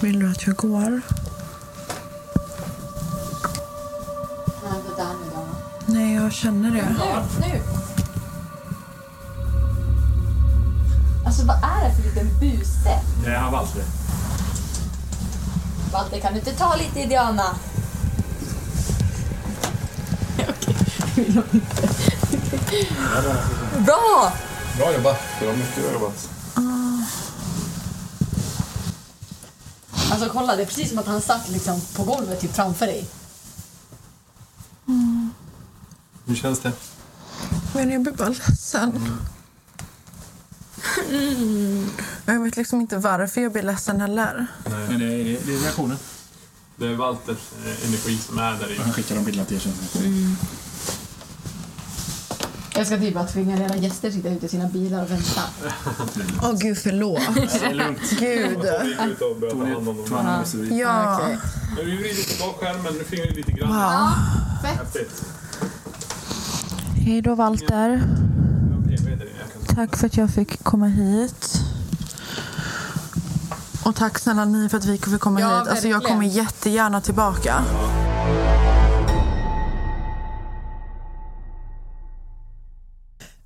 [0.00, 1.00] Vill du att jag går?
[5.86, 6.96] Nej, jag känner det.
[6.98, 7.04] Nu!
[7.14, 7.40] Alltså
[12.16, 13.00] liten buse?
[13.24, 13.82] Det är han Walter.
[15.92, 17.56] Walter, kan du inte ta lite i Diana?
[23.78, 24.32] Bra!
[24.76, 25.20] Bra jobbat.
[25.40, 26.28] Det var mycket bra jobbat.
[30.10, 33.06] Alltså kolla, det är precis som att han satt liksom på golvet typ framför dig.
[36.24, 36.72] Hur känns det?
[37.74, 39.18] Men jag blir bara ledsen.
[41.10, 41.86] Mm.
[42.26, 44.46] Jag vet liksom inte varför jag blir ledsen heller.
[44.70, 44.88] Nej.
[44.88, 45.96] Men det är, det är reaktionen.
[46.76, 48.76] Det är Walters eh, energi som är där i.
[48.78, 49.72] Han skickar de bilderna till er sen.
[50.04, 50.36] Mm.
[52.74, 55.40] Jag ska typ bara tvinga era gäster sitta ute i sina bilar och vänta.
[56.42, 57.20] Åh gud, förlåt.
[57.34, 58.10] Det är lugnt.
[58.20, 58.58] Gud.
[58.58, 58.94] Dem.
[60.78, 61.20] Ja.
[61.22, 61.38] Okej.
[61.76, 63.68] Nu vrider vi tillbaka skärmen, nu fingrar vi lite grann.
[63.68, 64.10] Wow.
[64.62, 64.78] Fett.
[64.78, 65.24] Häftigt.
[66.96, 67.88] Hej då, Walter.
[67.90, 71.60] Jag har PV där inne, jag kan- Tack för att jag fick komma hit.
[73.84, 75.68] Och tack snälla ni för att vi fick komma Ja, hit.
[75.68, 77.64] Alltså, jag kommer jättegärna tillbaka.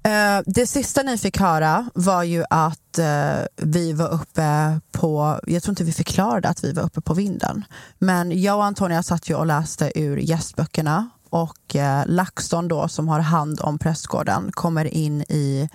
[0.03, 5.63] Eh, Det sista ni fick höra var ju att eh, vi var uppe på, jag
[5.63, 7.65] tror inte vi förklarade att vi var uppe på vinden.
[7.99, 13.09] Men jag och Antonia satt ju och läste ur gästböckerna och eh, LaxTon då som
[13.09, 15.69] har hand om prästgården kommer in i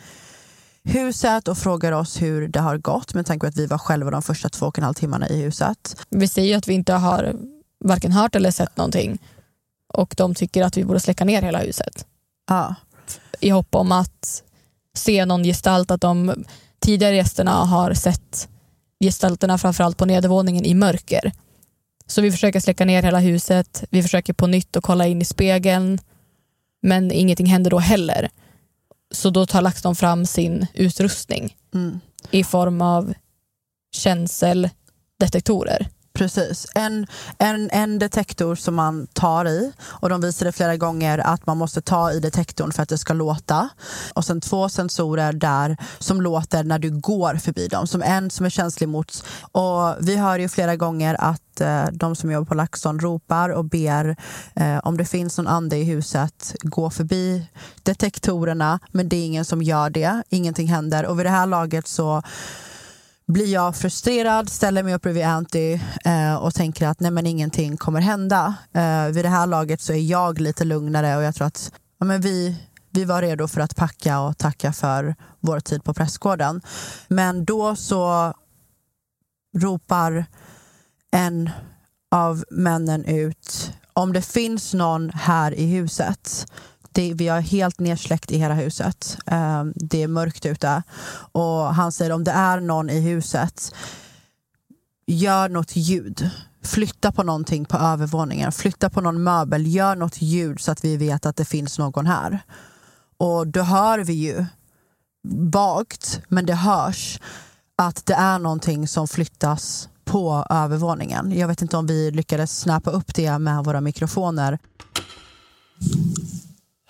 [0.86, 4.12] huset och frågar oss hur det har gått med tanke på att vi var själva
[4.12, 5.98] de första två och en halv timmarna i huset.
[6.10, 7.36] Vi säger ju att vi inte har
[7.80, 9.20] varken hört eller sett någonting
[9.94, 12.06] och de tycker att vi borde släcka ner hela huset.
[12.48, 12.76] Ja.
[13.40, 14.44] I hopp om att
[14.94, 16.46] se någon gestalt, att de
[16.80, 18.50] tidigare gästerna har sett
[19.04, 21.32] gestalterna framförallt på nedervåningen i mörker.
[22.08, 25.26] Så vi försöker släcka ner hela huset, vi försöker på nytt att kolla in i
[25.26, 26.00] spegeln
[26.82, 28.30] men ingenting händer då heller.
[29.16, 32.00] Så då tar LaxTon fram sin utrustning Mm.
[32.32, 33.14] i form av
[33.96, 35.88] känseldetektorer.
[36.16, 36.68] Precis.
[36.76, 41.58] En, en, en detektor som man tar i och de visade flera gånger att man
[41.58, 43.70] måste ta i detektorn för att det ska låta.
[44.14, 47.88] Och sen två sensorer där som låter när du går förbi dem.
[47.88, 49.24] Som en som är känslig mot...
[49.52, 53.66] Och vi hör ju flera gånger att eh, de som jobbar på LaxTon ropar och
[53.66, 54.16] ber
[54.56, 57.48] eh, om det finns någon ande i huset, gå förbi
[57.84, 58.80] detektorerna.
[58.92, 60.24] Men det är ingen som gör det.
[60.30, 61.06] Ingenting händer.
[61.06, 62.22] Och vid det här laget så
[63.28, 67.78] blir jag frustrerad, ställer mig upp bredvid Anty eh, och tänker att nej men ingenting
[67.78, 68.56] kommer hända.
[68.74, 72.06] Eh, vid det här laget så är jag lite lugnare och jag tror att ja,
[72.06, 72.58] men vi,
[72.92, 76.62] vi var redo för att packa och tacka för vår tid på pressgården.
[77.08, 78.34] Men då så
[79.58, 80.26] ropar
[81.12, 81.50] en
[82.12, 86.46] av männen ut om det finns någon här i huset
[86.96, 89.18] det, vi har helt nedsläckt i hela huset.
[89.26, 90.84] Eh, det är mörkt ute.
[91.32, 93.76] Och han säger om det är någon i huset,
[95.08, 96.30] gör något ljud.
[96.64, 98.52] Flytta på någonting på övervåningen.
[98.52, 99.68] Flytta på någon möbel.
[99.68, 102.40] Gör något ljud så att vi vet att det finns någon här.
[103.18, 104.46] Och då hör vi ju
[105.52, 107.20] vagt, men det hörs
[107.76, 111.32] att det är någonting som flyttas på övervåningen.
[111.40, 114.60] Jag vet inte om vi lyckades snappa upp det med våra mikrofoner.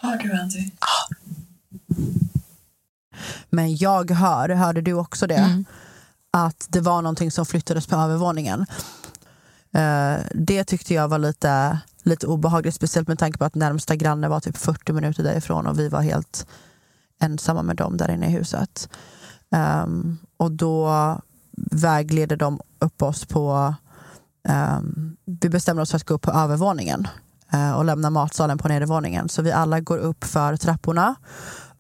[0.05, 0.71] Hör du Anty?
[3.49, 5.35] Men jag hör, hörde du också det?
[5.35, 5.65] Mm.
[6.31, 8.65] Att det var någonting som flyttades på övervåningen.
[9.73, 14.27] Eh, det tyckte jag var lite, lite obehagligt, speciellt med tanke på att närmsta granne
[14.27, 16.47] var typ 40 minuter därifrån och vi var helt
[17.21, 18.89] ensamma med dem där inne i huset.
[19.51, 20.91] Ehm, och då
[21.71, 23.75] vägleder de upp oss på...
[24.47, 27.07] ehm, vi bestämmer oss för att gå upp på övervåningen
[27.55, 29.29] Eh, och lämnar matsalen på nedervåningen.
[29.29, 31.15] Så vi alla går upp för trapporna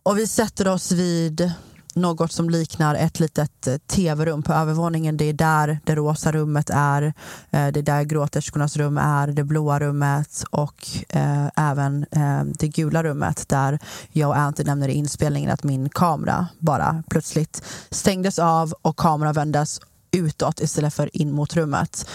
[0.03, 1.51] och vi sätter oss vid
[1.95, 5.17] något som liknar ett litet eh, tv-rum på övervåningen.
[5.17, 7.01] Det är där det rosa rummet är.
[7.49, 12.67] Eh, det är där gråterskornas rum är, det blåa rummet och eh, även eh, det
[12.67, 13.79] gula rummet där
[14.11, 19.33] jag och Anty nämner i inspelningen att min kamera bara plötsligt stängdes av och kameran
[19.33, 19.81] vändes
[20.11, 22.07] utåt istället för in mot rummet.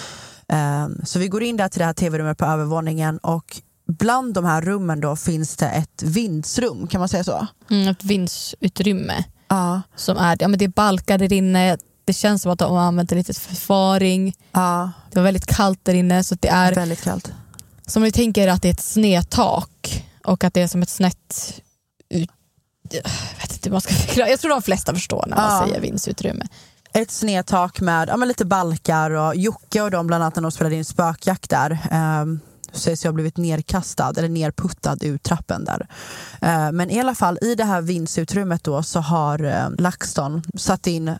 [0.52, 4.44] Eh, Så vi går in där till det här tv-rummet på övervåningen och bland de
[4.44, 7.46] här rummen då finns det ett vindsrum, kan man säga så?
[7.70, 9.24] Mm, ett vindsutrymme.
[9.48, 9.82] Ja.
[9.96, 12.80] Som är, ja, men det är balkar där inne, det känns som att de har
[12.82, 14.34] använt en liten förvaring.
[14.52, 14.90] Ja.
[15.10, 16.24] Det var väldigt kallt där inne.
[16.24, 17.32] Så det är, Väldigt kallt.
[17.86, 21.54] Som ni tänker att det är ett snedtak och att det är som ett snett...
[22.08, 22.30] ut-
[22.90, 23.02] Jag
[23.40, 24.28] vet inte hur man ska förklara.
[24.28, 25.66] Jag tror de flesta förstår när man Ja.
[25.66, 26.46] säger vindsutrymme
[26.92, 30.52] ett snedtak med ja, men lite balkar och Jocke och de bland annat när de
[30.52, 32.24] spelade in spökjakt där eh,
[32.72, 35.86] sägs jag ha blivit nerkastad eller nerputtad ur trappen där.
[36.40, 40.86] Eh, men i alla fall i det här vindsutrymmet då så har eh, LaxTon satt
[40.86, 41.16] in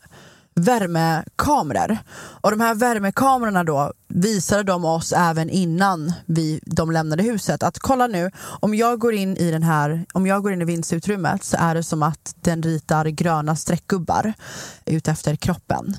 [0.64, 1.98] värmekameror.
[2.16, 7.78] Och de här värmekamerorna då visade de oss även innan vi, de lämnade huset att
[7.78, 8.30] kolla nu,
[8.60, 11.74] om jag går in i den här, om jag går in i vindsutrymmet så är
[11.74, 14.32] det som att den ritar gröna streckgubbar
[14.84, 15.96] utefter kroppen.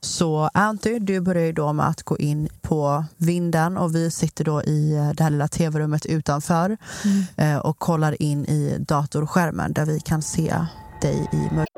[0.00, 4.44] Så Anty, du börjar ju då med att gå in på vinden och vi sitter
[4.44, 7.24] då i eh, det här lilla tv-rummet utanför Mm.
[7.36, 10.54] eh, och kollar in i datorskärmen där vi kan se
[11.02, 11.77] dig i mörkret.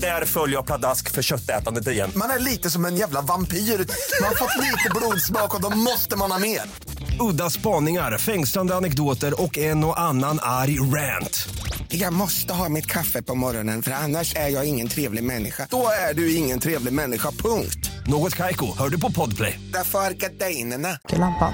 [0.00, 2.10] Där följer jag pladask för köttätandet igen.
[2.16, 3.56] Man är lite som en jävla vampyr.
[3.56, 6.60] Man har fått lite blodsmak och då måste man ha mer.
[7.20, 11.48] Udda spaningar, fängslande anekdoter och en och annan arg rant.
[11.88, 15.66] Jag måste ha mitt kaffe på morgonen för annars är jag ingen trevlig människa.
[15.70, 17.90] Då är du ingen trevlig människa, punkt.
[18.06, 19.60] Något Kaiko, hör du på Podplay.
[19.72, 20.98] Därför är gardinerna.
[21.10, 21.52] lampan.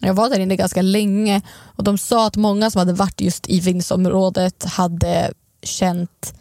[0.00, 1.42] Jag var där inne ganska länge
[1.76, 6.34] och de sa att många som hade varit just i vindsområdet hade känt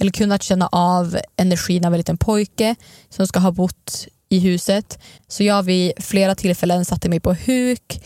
[0.00, 2.74] eller kunnat känna av energin av en liten pojke
[3.08, 4.98] som ska ha bott i huset.
[5.28, 8.04] Så jag vid flera tillfällen satte mig på huk.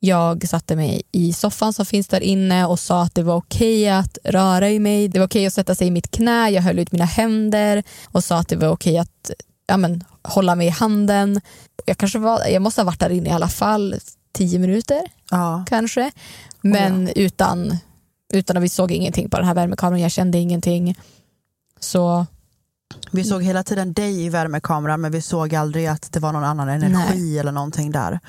[0.00, 3.88] Jag satte mig i soffan som finns där inne och sa att det var okej
[3.88, 5.08] att röra i mig.
[5.08, 6.50] Det var okej att sätta sig i mitt knä.
[6.50, 9.30] Jag höll ut mina händer och sa att det var okej att
[9.66, 11.40] ja, men, hålla mig i handen.
[11.84, 13.94] Jag, kanske var, jag måste ha varit där inne i alla fall
[14.32, 15.02] tio minuter
[15.66, 16.10] kanske.
[16.60, 17.78] Men utan,
[18.34, 20.00] utan att vi såg ingenting på den här värmekameran.
[20.00, 20.98] Jag kände ingenting.
[21.80, 22.26] Så
[23.12, 26.44] Vi såg hela tiden dig i värmekameran men vi såg aldrig att det var någon
[26.44, 28.20] annan energi eller någonting där.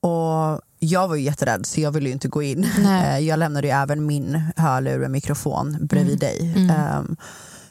[0.00, 2.66] Och jag var ju jätterädd så jag ville ju inte gå in.
[2.78, 3.18] Nej.
[3.22, 6.18] Eh, Jag lämnade ju även min hörlur med mikrofon bredvid Mm.
[6.18, 6.52] dig.
[6.56, 6.70] Mm.
[6.70, 7.16] Ehm,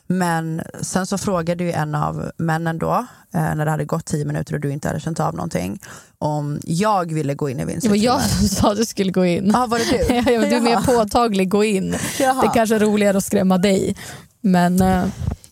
[0.08, 4.26] Men sen så frågade ju en av männen då, eh, när det hade gått tio
[4.26, 5.80] minuter och du inte hade känt av någonting,
[6.20, 8.04] om jag ville gå in i det var vinstutrymmet.
[8.04, 9.52] jag som sa att du skulle gå in.
[9.54, 10.14] Ja, var det du?
[10.34, 11.96] Ja, du är mer påtaglig, gå in.
[12.20, 12.42] Jaha.
[12.42, 13.96] Det är kanske är roligare att skrämma dig.
[14.42, 15.06] Men eh,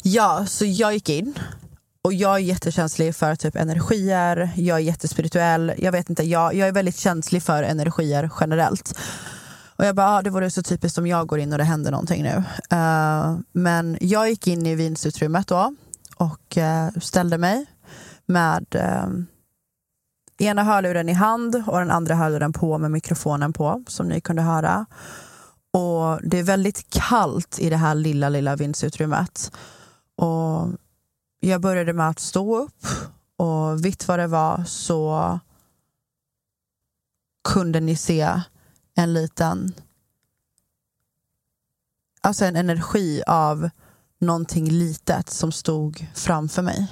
[0.04, 1.34] Ja, så jag gick in.
[2.04, 6.68] Och jag är jättekänslig för typ energier, jag är jättespirituell, jag vet inte, jag, jag
[6.68, 8.98] är väldigt känslig för energier generellt.
[9.82, 11.92] Och jag bara, ah, det vore så typiskt om jag går in och det händer
[11.92, 12.44] någonting nu.
[12.74, 15.76] Uh, men jag gick in i vinstutrymmet då
[16.16, 17.66] och uh, ställde mig
[18.26, 19.24] med uh,
[20.48, 24.42] ena hörluren i hand och den andra hörluren på med mikrofonen på som ni kunde
[24.42, 24.86] höra.
[25.74, 29.52] Och det är väldigt kallt i det här lilla, lilla vindsutrymmet.
[30.18, 30.68] Och
[31.40, 32.86] jag började med att stå upp
[33.38, 35.40] och vitt vad det var så
[37.54, 38.42] kunde ni se
[38.96, 39.74] en liten
[42.22, 43.70] alltså en energi av
[44.20, 46.88] någonting litet som stod framför mig.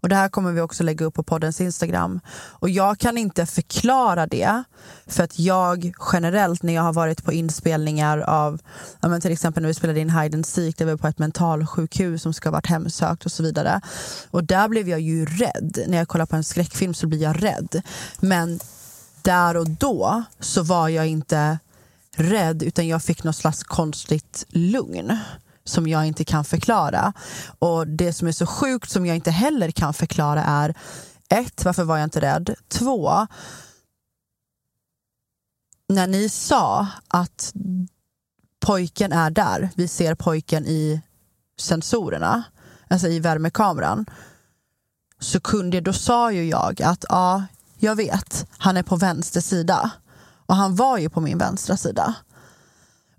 [0.00, 2.20] Och Det här kommer vi också lägga upp på poddens Instagram.
[2.36, 4.64] Och Jag kan inte förklara det
[5.06, 8.60] för att jag generellt när jag har varit på inspelningar av
[9.00, 11.08] ja, men till exempel när vi spelade in Hide and Seek, där vi var på
[11.08, 13.80] ett mentalsjukhus som ska ha varit hemsökt och så vidare.
[14.30, 15.78] Och där blev jag ju rädd.
[15.86, 17.82] När jag kollar på en skräckfilm så blir jag rädd.
[18.20, 18.60] Men
[19.26, 21.58] där och då så var jag inte
[22.16, 25.18] rädd utan jag fick något slags konstigt lugn
[25.64, 27.12] som jag inte kan förklara.
[27.58, 30.74] Och det som är så sjukt som jag inte heller kan förklara är
[31.28, 32.54] ett, varför var jag inte rädd?
[32.68, 33.26] Två,
[35.88, 37.54] när ni sa att
[38.60, 41.00] pojken är där, vi ser pojken i
[41.58, 42.44] sensorerna,
[42.88, 44.06] alltså i värmekameran,
[45.18, 47.44] så kunde, då sa ju jag att ja,
[47.86, 49.90] jag vet, han är på vänster sida.
[50.46, 52.14] Och han var ju på min vänstra sida.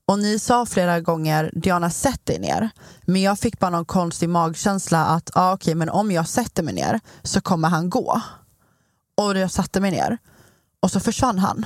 [0.05, 2.69] Och ni sa flera gånger, Diana sätt dig ner.
[3.05, 6.73] Men jag fick bara någon konstig magkänsla att ah, okej, men om jag sätter mig
[6.73, 8.21] ner så kommer han gå.
[9.17, 10.17] Och jag satte mig ner.
[10.79, 11.65] Och så försvann han.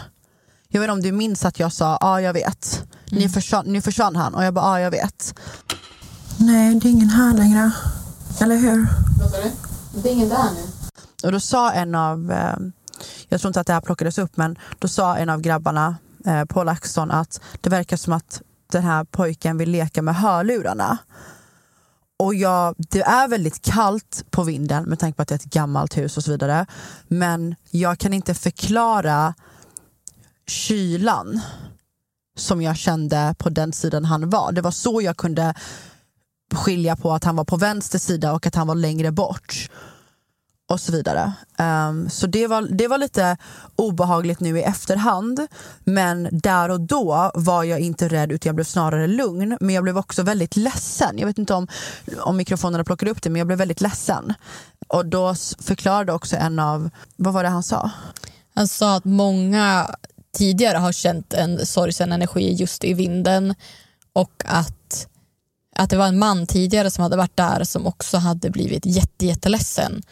[0.67, 2.83] Jag vet inte om du minns att jag sa, ja ah, jag vet.
[3.11, 5.35] Ni försvann, nu försvann han och jag bara, ja ah, jag vet.
[6.37, 7.71] Nej, det är ingen här längre.
[8.41, 8.87] Eller hur?
[9.19, 9.51] Vad sa du?
[10.01, 10.61] Det är ingen där nu.
[11.23, 12.55] Och då sa en av, eh,
[13.31, 16.45] jag tror inte att det här plockades upp, men då sa en av grabbarna eh,
[16.45, 20.97] Paul LaxTon att det verkar som att den här pojken vill leka med hörlurarna.
[22.19, 25.43] och jag, det är väldigt kallt på vinden med tanke på att det är ett
[25.43, 26.65] gammalt hus och så vidare.
[27.07, 29.33] Men jag kan inte förklara
[30.47, 31.39] kylan
[32.37, 34.51] som jag kände på den sidan han var.
[34.51, 35.53] Det var så jag kunde
[36.53, 39.69] skilja på att han var på vänster sida och att han var längre bort.
[40.71, 41.33] Och så vidare.
[41.57, 43.37] Um, så det var, det var lite
[43.75, 45.47] obehagligt nu i efterhand.
[45.83, 49.57] Men där och då var jag inte rädd utan jag blev snarare lugn.
[49.59, 51.17] Men jag blev också väldigt ledsen.
[51.17, 51.67] Jag vet inte om,
[52.19, 54.33] om mikrofonerna plockade upp det men jag blev väldigt ledsen.
[54.87, 57.91] Och då förklarade också en av, vad var det han sa?
[58.55, 59.95] Han sa att många
[60.33, 63.55] tidigare har känt en sorgsen energi just i vinden
[64.13, 65.07] och att,
[65.75, 69.25] att det var en man tidigare som hade varit där som också hade blivit jätte,
[69.25, 70.03] jätteledsen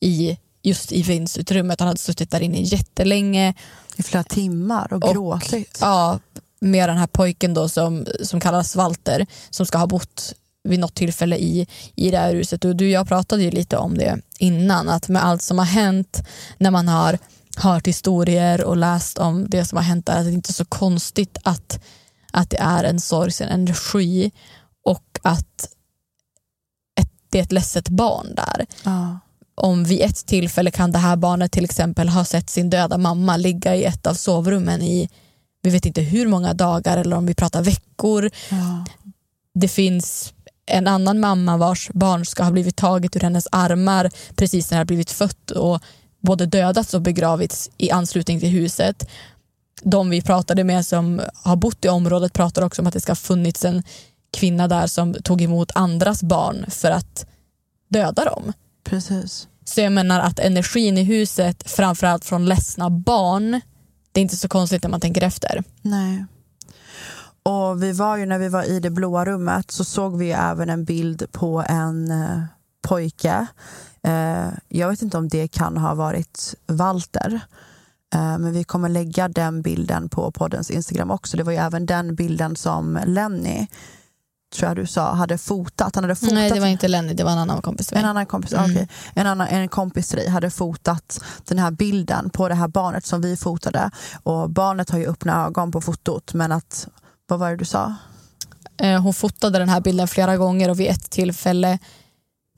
[0.00, 1.80] i, just i vindsutrymmet.
[1.80, 3.54] Han hade suttit där inne jättelänge.
[3.96, 5.78] I flera timmar och, och gråtit.
[5.80, 6.18] Ja,
[6.60, 10.34] med den här pojken då som, som kallas Walter som ska ha bott
[10.64, 12.64] vid något tillfälle i, i det här huset.
[12.64, 15.64] Och du och jag pratade ju lite om det innan, att med allt som har
[15.64, 16.22] hänt
[16.58, 17.18] när man har
[17.56, 20.64] hört historier och läst om det som har hänt där, att det inte är så
[20.64, 21.84] konstigt att,
[22.32, 24.32] att det är en sorgsen energi
[24.84, 25.68] och att
[27.00, 28.66] ett, det är ett ledset barn där.
[28.82, 29.18] Ja.
[29.60, 33.36] Om vid ett tillfälle kan det här barnet till exempel ha sett sin döda mamma
[33.36, 35.08] ligga i ett av sovrummen i
[35.62, 38.30] vi vet inte hur många dagar eller om vi pratar veckor.
[38.50, 38.84] Ja.
[39.54, 40.34] Det finns
[40.66, 44.80] en annan mamma vars barn ska ha blivit taget ur hennes armar precis när det
[44.80, 45.80] har blivit fött och
[46.20, 49.08] både dödats och begravits i anslutning till huset.
[49.82, 53.10] De vi pratade med som har bott i området pratar också om att det ska
[53.10, 53.82] ha funnits en
[54.32, 57.26] kvinna där som tog emot andras barn för att
[57.88, 58.52] döda dem.
[58.86, 59.48] Precis.
[59.64, 63.60] Så jag menar att energin i huset, framförallt från ledsna barn,
[64.12, 65.64] det är inte så konstigt när man tänker efter.
[65.82, 66.24] Nej.
[67.42, 70.70] Och vi var ju när vi var i det blåa rummet så såg vi även
[70.70, 72.42] en bild på en eh,
[72.88, 73.46] pojke.
[74.02, 77.40] Eh, jag vet inte om det kan ha varit Walter.
[78.14, 81.36] Eh, men vi kommer lägga den bilden på poddens Instagram också.
[81.36, 83.66] Det var ju även den bilden som Lenny
[84.54, 85.94] tror jag du sa, hade fotat.
[85.94, 87.92] Han hade fotat Nej, det var inte Lenny, det var en annan kompis.
[87.92, 88.70] En annan kompis, Mm.
[88.70, 88.88] okej.
[89.14, 93.06] En, annan, en kompis till dig hade fotat den här bilden på det här barnet
[93.06, 93.90] som vi fotade.
[94.22, 96.88] Och barnet har ju öppna ögon på fotot, men att,
[97.28, 97.94] vad var det du sa?
[98.82, 101.78] Eh, Hon fotade den här bilden flera gånger och vid ett tillfälle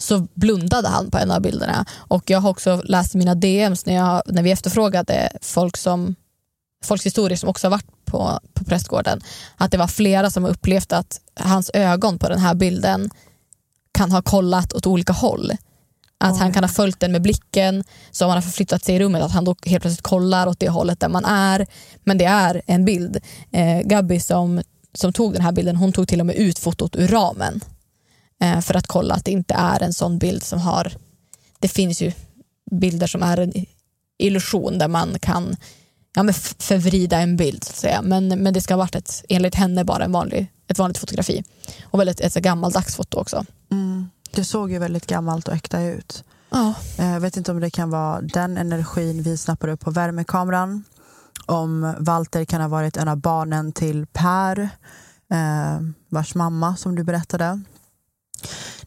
[0.01, 1.85] så blundade han på en av bilderna.
[1.97, 6.15] Och jag har också läst mina DMs när, jag, när vi efterfrågade folk som,
[6.85, 9.21] folks historier som också har varit på, på prästgården,
[9.57, 13.11] att det var flera som har upplevt att hans ögon på den här bilden
[13.93, 15.53] kan ha kollat åt olika håll.
[16.21, 18.99] Att han kan ha följt den med blicken, så om han har förflyttat sig i
[18.99, 21.67] rummet, att han då helt plötsligt kollar åt det hållet där man är.
[22.05, 23.19] Men det är en bild.
[23.53, 24.63] Eh, Gabby som,
[24.95, 27.61] som tog den här bilden, hon tog till och med ut fotot ur ramen
[28.43, 30.93] eh, för att kolla att det inte är en sån bild som har...
[31.61, 32.13] Det finns ju
[32.71, 33.53] bilder som är en
[34.19, 35.57] illusion där man kan
[36.19, 38.03] ja, men förvrida en bild så att säga.
[38.03, 41.45] Men, men det ska ha varit ett, enligt henne bara en vanlig, ett vanligt fotografi.
[41.85, 43.45] Och väldigt ett gammaldags foto också.
[43.71, 44.09] Mm.
[44.31, 46.25] Det såg ju väldigt gammalt och äkta ut.
[46.51, 46.75] Ja.
[46.99, 50.85] Eh, Jag vet inte om det kan vara den energin vi snappar upp på värmekameran.
[51.47, 54.61] Om Walter kan ha varit en av barnen till Per,
[55.33, 57.61] eh, vars mamma som du berättade.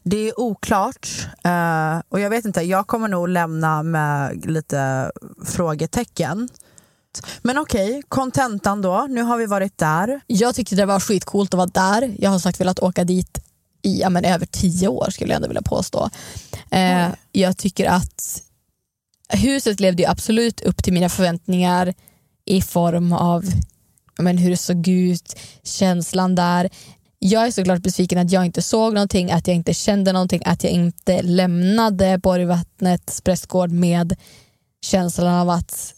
[0.02, 5.10] Det är oklart eh, och jag vet inte, jag kommer nog lämna med lite
[5.44, 6.48] frågetecken.
[7.42, 9.06] Men okej, kontentan då.
[9.10, 10.20] Nu har vi varit där.
[10.26, 12.16] Jag tyckte det var skitcoolt att vara där.
[12.18, 13.38] Jag har sagt velat åka dit
[13.82, 16.10] i ja, men över tio år skulle jag ändå vilja påstå.
[16.70, 18.42] Eh, jag tycker att
[19.28, 21.94] huset levde ju absolut upp till mina förväntningar
[22.44, 23.44] i form av
[24.18, 26.70] men hur det såg ut, känslan där.
[27.18, 30.64] Jag är såklart besviken att jag inte såg någonting, att jag inte kände någonting, att
[30.64, 34.16] jag inte lämnade Borgvattnets prästgård med
[34.84, 35.94] känslan av att,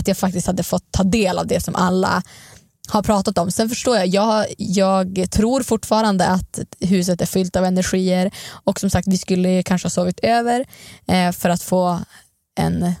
[0.00, 2.22] att jag faktiskt hade fått ta del av det som alla
[2.88, 3.50] har pratat om.
[3.50, 8.30] Sen förstår jag, jag, jag tror fortfarande att huset är fyllt av energier
[8.64, 10.66] och som sagt vi skulle kanske ha sovit över
[11.06, 12.00] eh, för att få
[12.60, 12.92] en,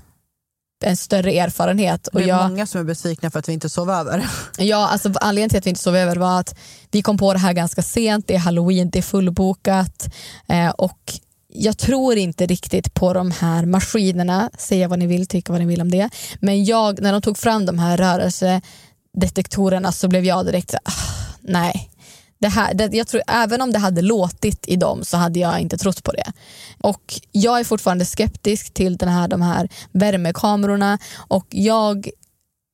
[0.84, 2.06] en större erfarenhet.
[2.06, 4.28] Och Det är jag, många som är besvikna för att vi inte sov över.
[4.58, 6.54] Ja, alltså anledningen till att vi inte sov över var att
[6.90, 10.08] vi kom på det här ganska sent, det är halloween, det är fullbokat
[10.48, 11.12] eh, och
[11.52, 15.66] jag tror inte riktigt på de här maskinerna, säga vad ni vill, tycka vad ni
[15.66, 16.10] vill om det.
[16.40, 20.92] Men jag, när de tog fram de här rörelsedetektorerna så blev jag direkt ah,
[21.40, 21.90] nej.
[22.38, 25.60] Det här, det, jag tror, även om det hade låtit i dem så hade jag
[25.60, 26.32] inte trott på det.
[26.80, 30.98] Och Jag är fortfarande skeptisk till den här, de här värmekamerorna
[31.28, 32.10] och jag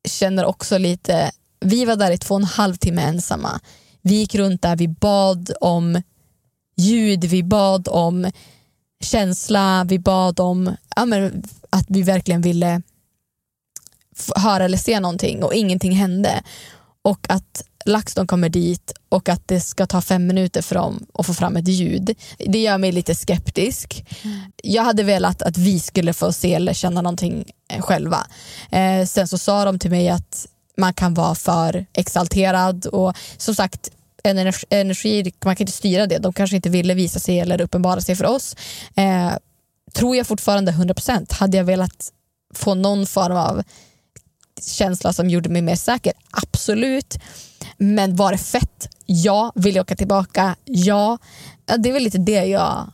[0.09, 3.61] känner också lite, vi var där i två och en halv timme ensamma.
[4.03, 6.03] Vi gick runt där, vi bad om
[6.77, 8.31] ljud, vi bad om
[9.01, 11.07] känsla, vi bad om ja,
[11.71, 12.83] att vi verkligen ville
[14.37, 16.43] höra eller se någonting och ingenting hände.
[17.03, 21.27] Och att LaxTon kommer dit och att det ska ta fem minuter för dem att
[21.27, 22.15] få fram ett ljud.
[22.39, 24.05] Det gör mig lite skeptisk.
[24.63, 28.27] Jag hade velat att vi skulle få se eller känna någonting eh, själva.
[28.71, 33.55] Eh, sen så sa de till mig att man kan vara för exalterad och som
[33.55, 33.91] sagt
[34.31, 36.19] energi, energi, man kan inte styra det.
[36.19, 38.57] De kanske inte ville visa sig eller uppenbara sig för oss.
[38.97, 39.33] Eh,
[39.95, 41.33] tror jag fortfarande 100%.
[41.33, 42.13] Hade jag velat
[42.55, 43.63] få någon form av
[44.63, 46.13] känsla som gjorde mig mer säker?
[46.31, 47.19] Absolut.
[47.77, 48.89] Men var det fett?
[49.07, 49.53] Ja.
[49.55, 50.57] Vill jag åka tillbaka?
[50.65, 51.19] Ja.
[51.79, 52.93] Det är väl lite det jag...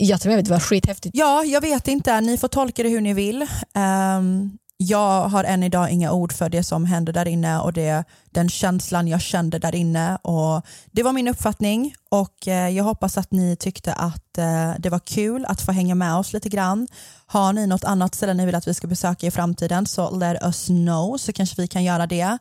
[0.00, 1.16] Jag tror jag vet, det var skithäftigt.
[1.16, 2.20] Ja, jag vet inte.
[2.20, 3.42] Ni får tolka det hur ni vill.
[3.74, 8.04] Um, jag har än idag inga ord för det som hände där inne och det,
[8.30, 10.16] den känslan jag kände där inne.
[10.16, 14.90] Och det var min uppfattning och eh, jag hoppas att ni tyckte att eh, det
[14.90, 16.88] var kul att få hänga med oss lite grann.
[17.26, 20.42] Har ni något annat ställe ni vill att vi ska besöka i framtiden så let
[20.42, 22.38] us know så kanske vi kan göra det.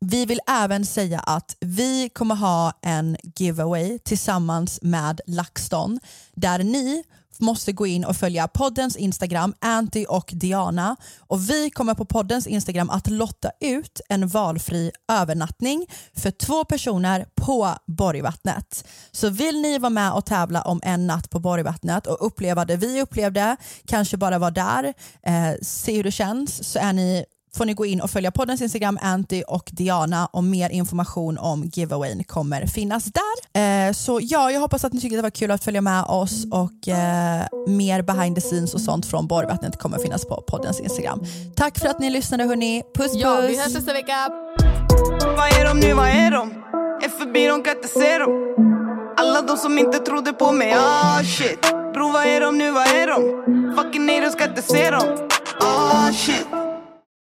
[0.00, 6.00] Vi vill även säga att vi kommer ha en giveaway tillsammans med LaxTon
[6.34, 7.04] där ni
[7.40, 10.96] måste gå in och följa poddens Instagram, Anty och Diana.
[11.18, 17.26] Och Vi kommer på poddens Instagram att lotta ut en valfri övernattning för två personer
[17.34, 18.84] på Borgvattnet.
[19.10, 22.76] Så vill ni vara med och tävla om en natt på Borgvattnet och uppleva det
[22.76, 27.24] vi upplevde, kanske bara vara där, eh, se hur det känns, så är ni
[27.56, 31.64] får ni gå in och följa poddens Instagram, Anty och Diana och mer information om
[31.64, 33.60] giveawayn kommer finnas där.
[33.88, 36.46] Eh, så ja, jag hoppas att ni tyckte det var kul att följa med oss
[36.50, 41.24] och eh, mer behind the scenes och sånt från Borgvattnet kommer finnas på poddens Instagram.
[41.56, 42.82] Tack för att ni lyssnade hörni.
[42.94, 43.22] Puss puss!
[43.22, 44.28] Ja, vi hörs nästa vecka.
[45.36, 46.50] Vad är de nu, vad är de?
[47.02, 48.54] Är förbi, de kan inte se dem
[49.16, 51.60] Alla de som inte trodde på mig, ah shit
[51.94, 53.74] Bro, vad är de nu, vad är de?
[53.76, 55.28] Fucking nej, de ska inte se dem
[55.60, 56.46] Ah shit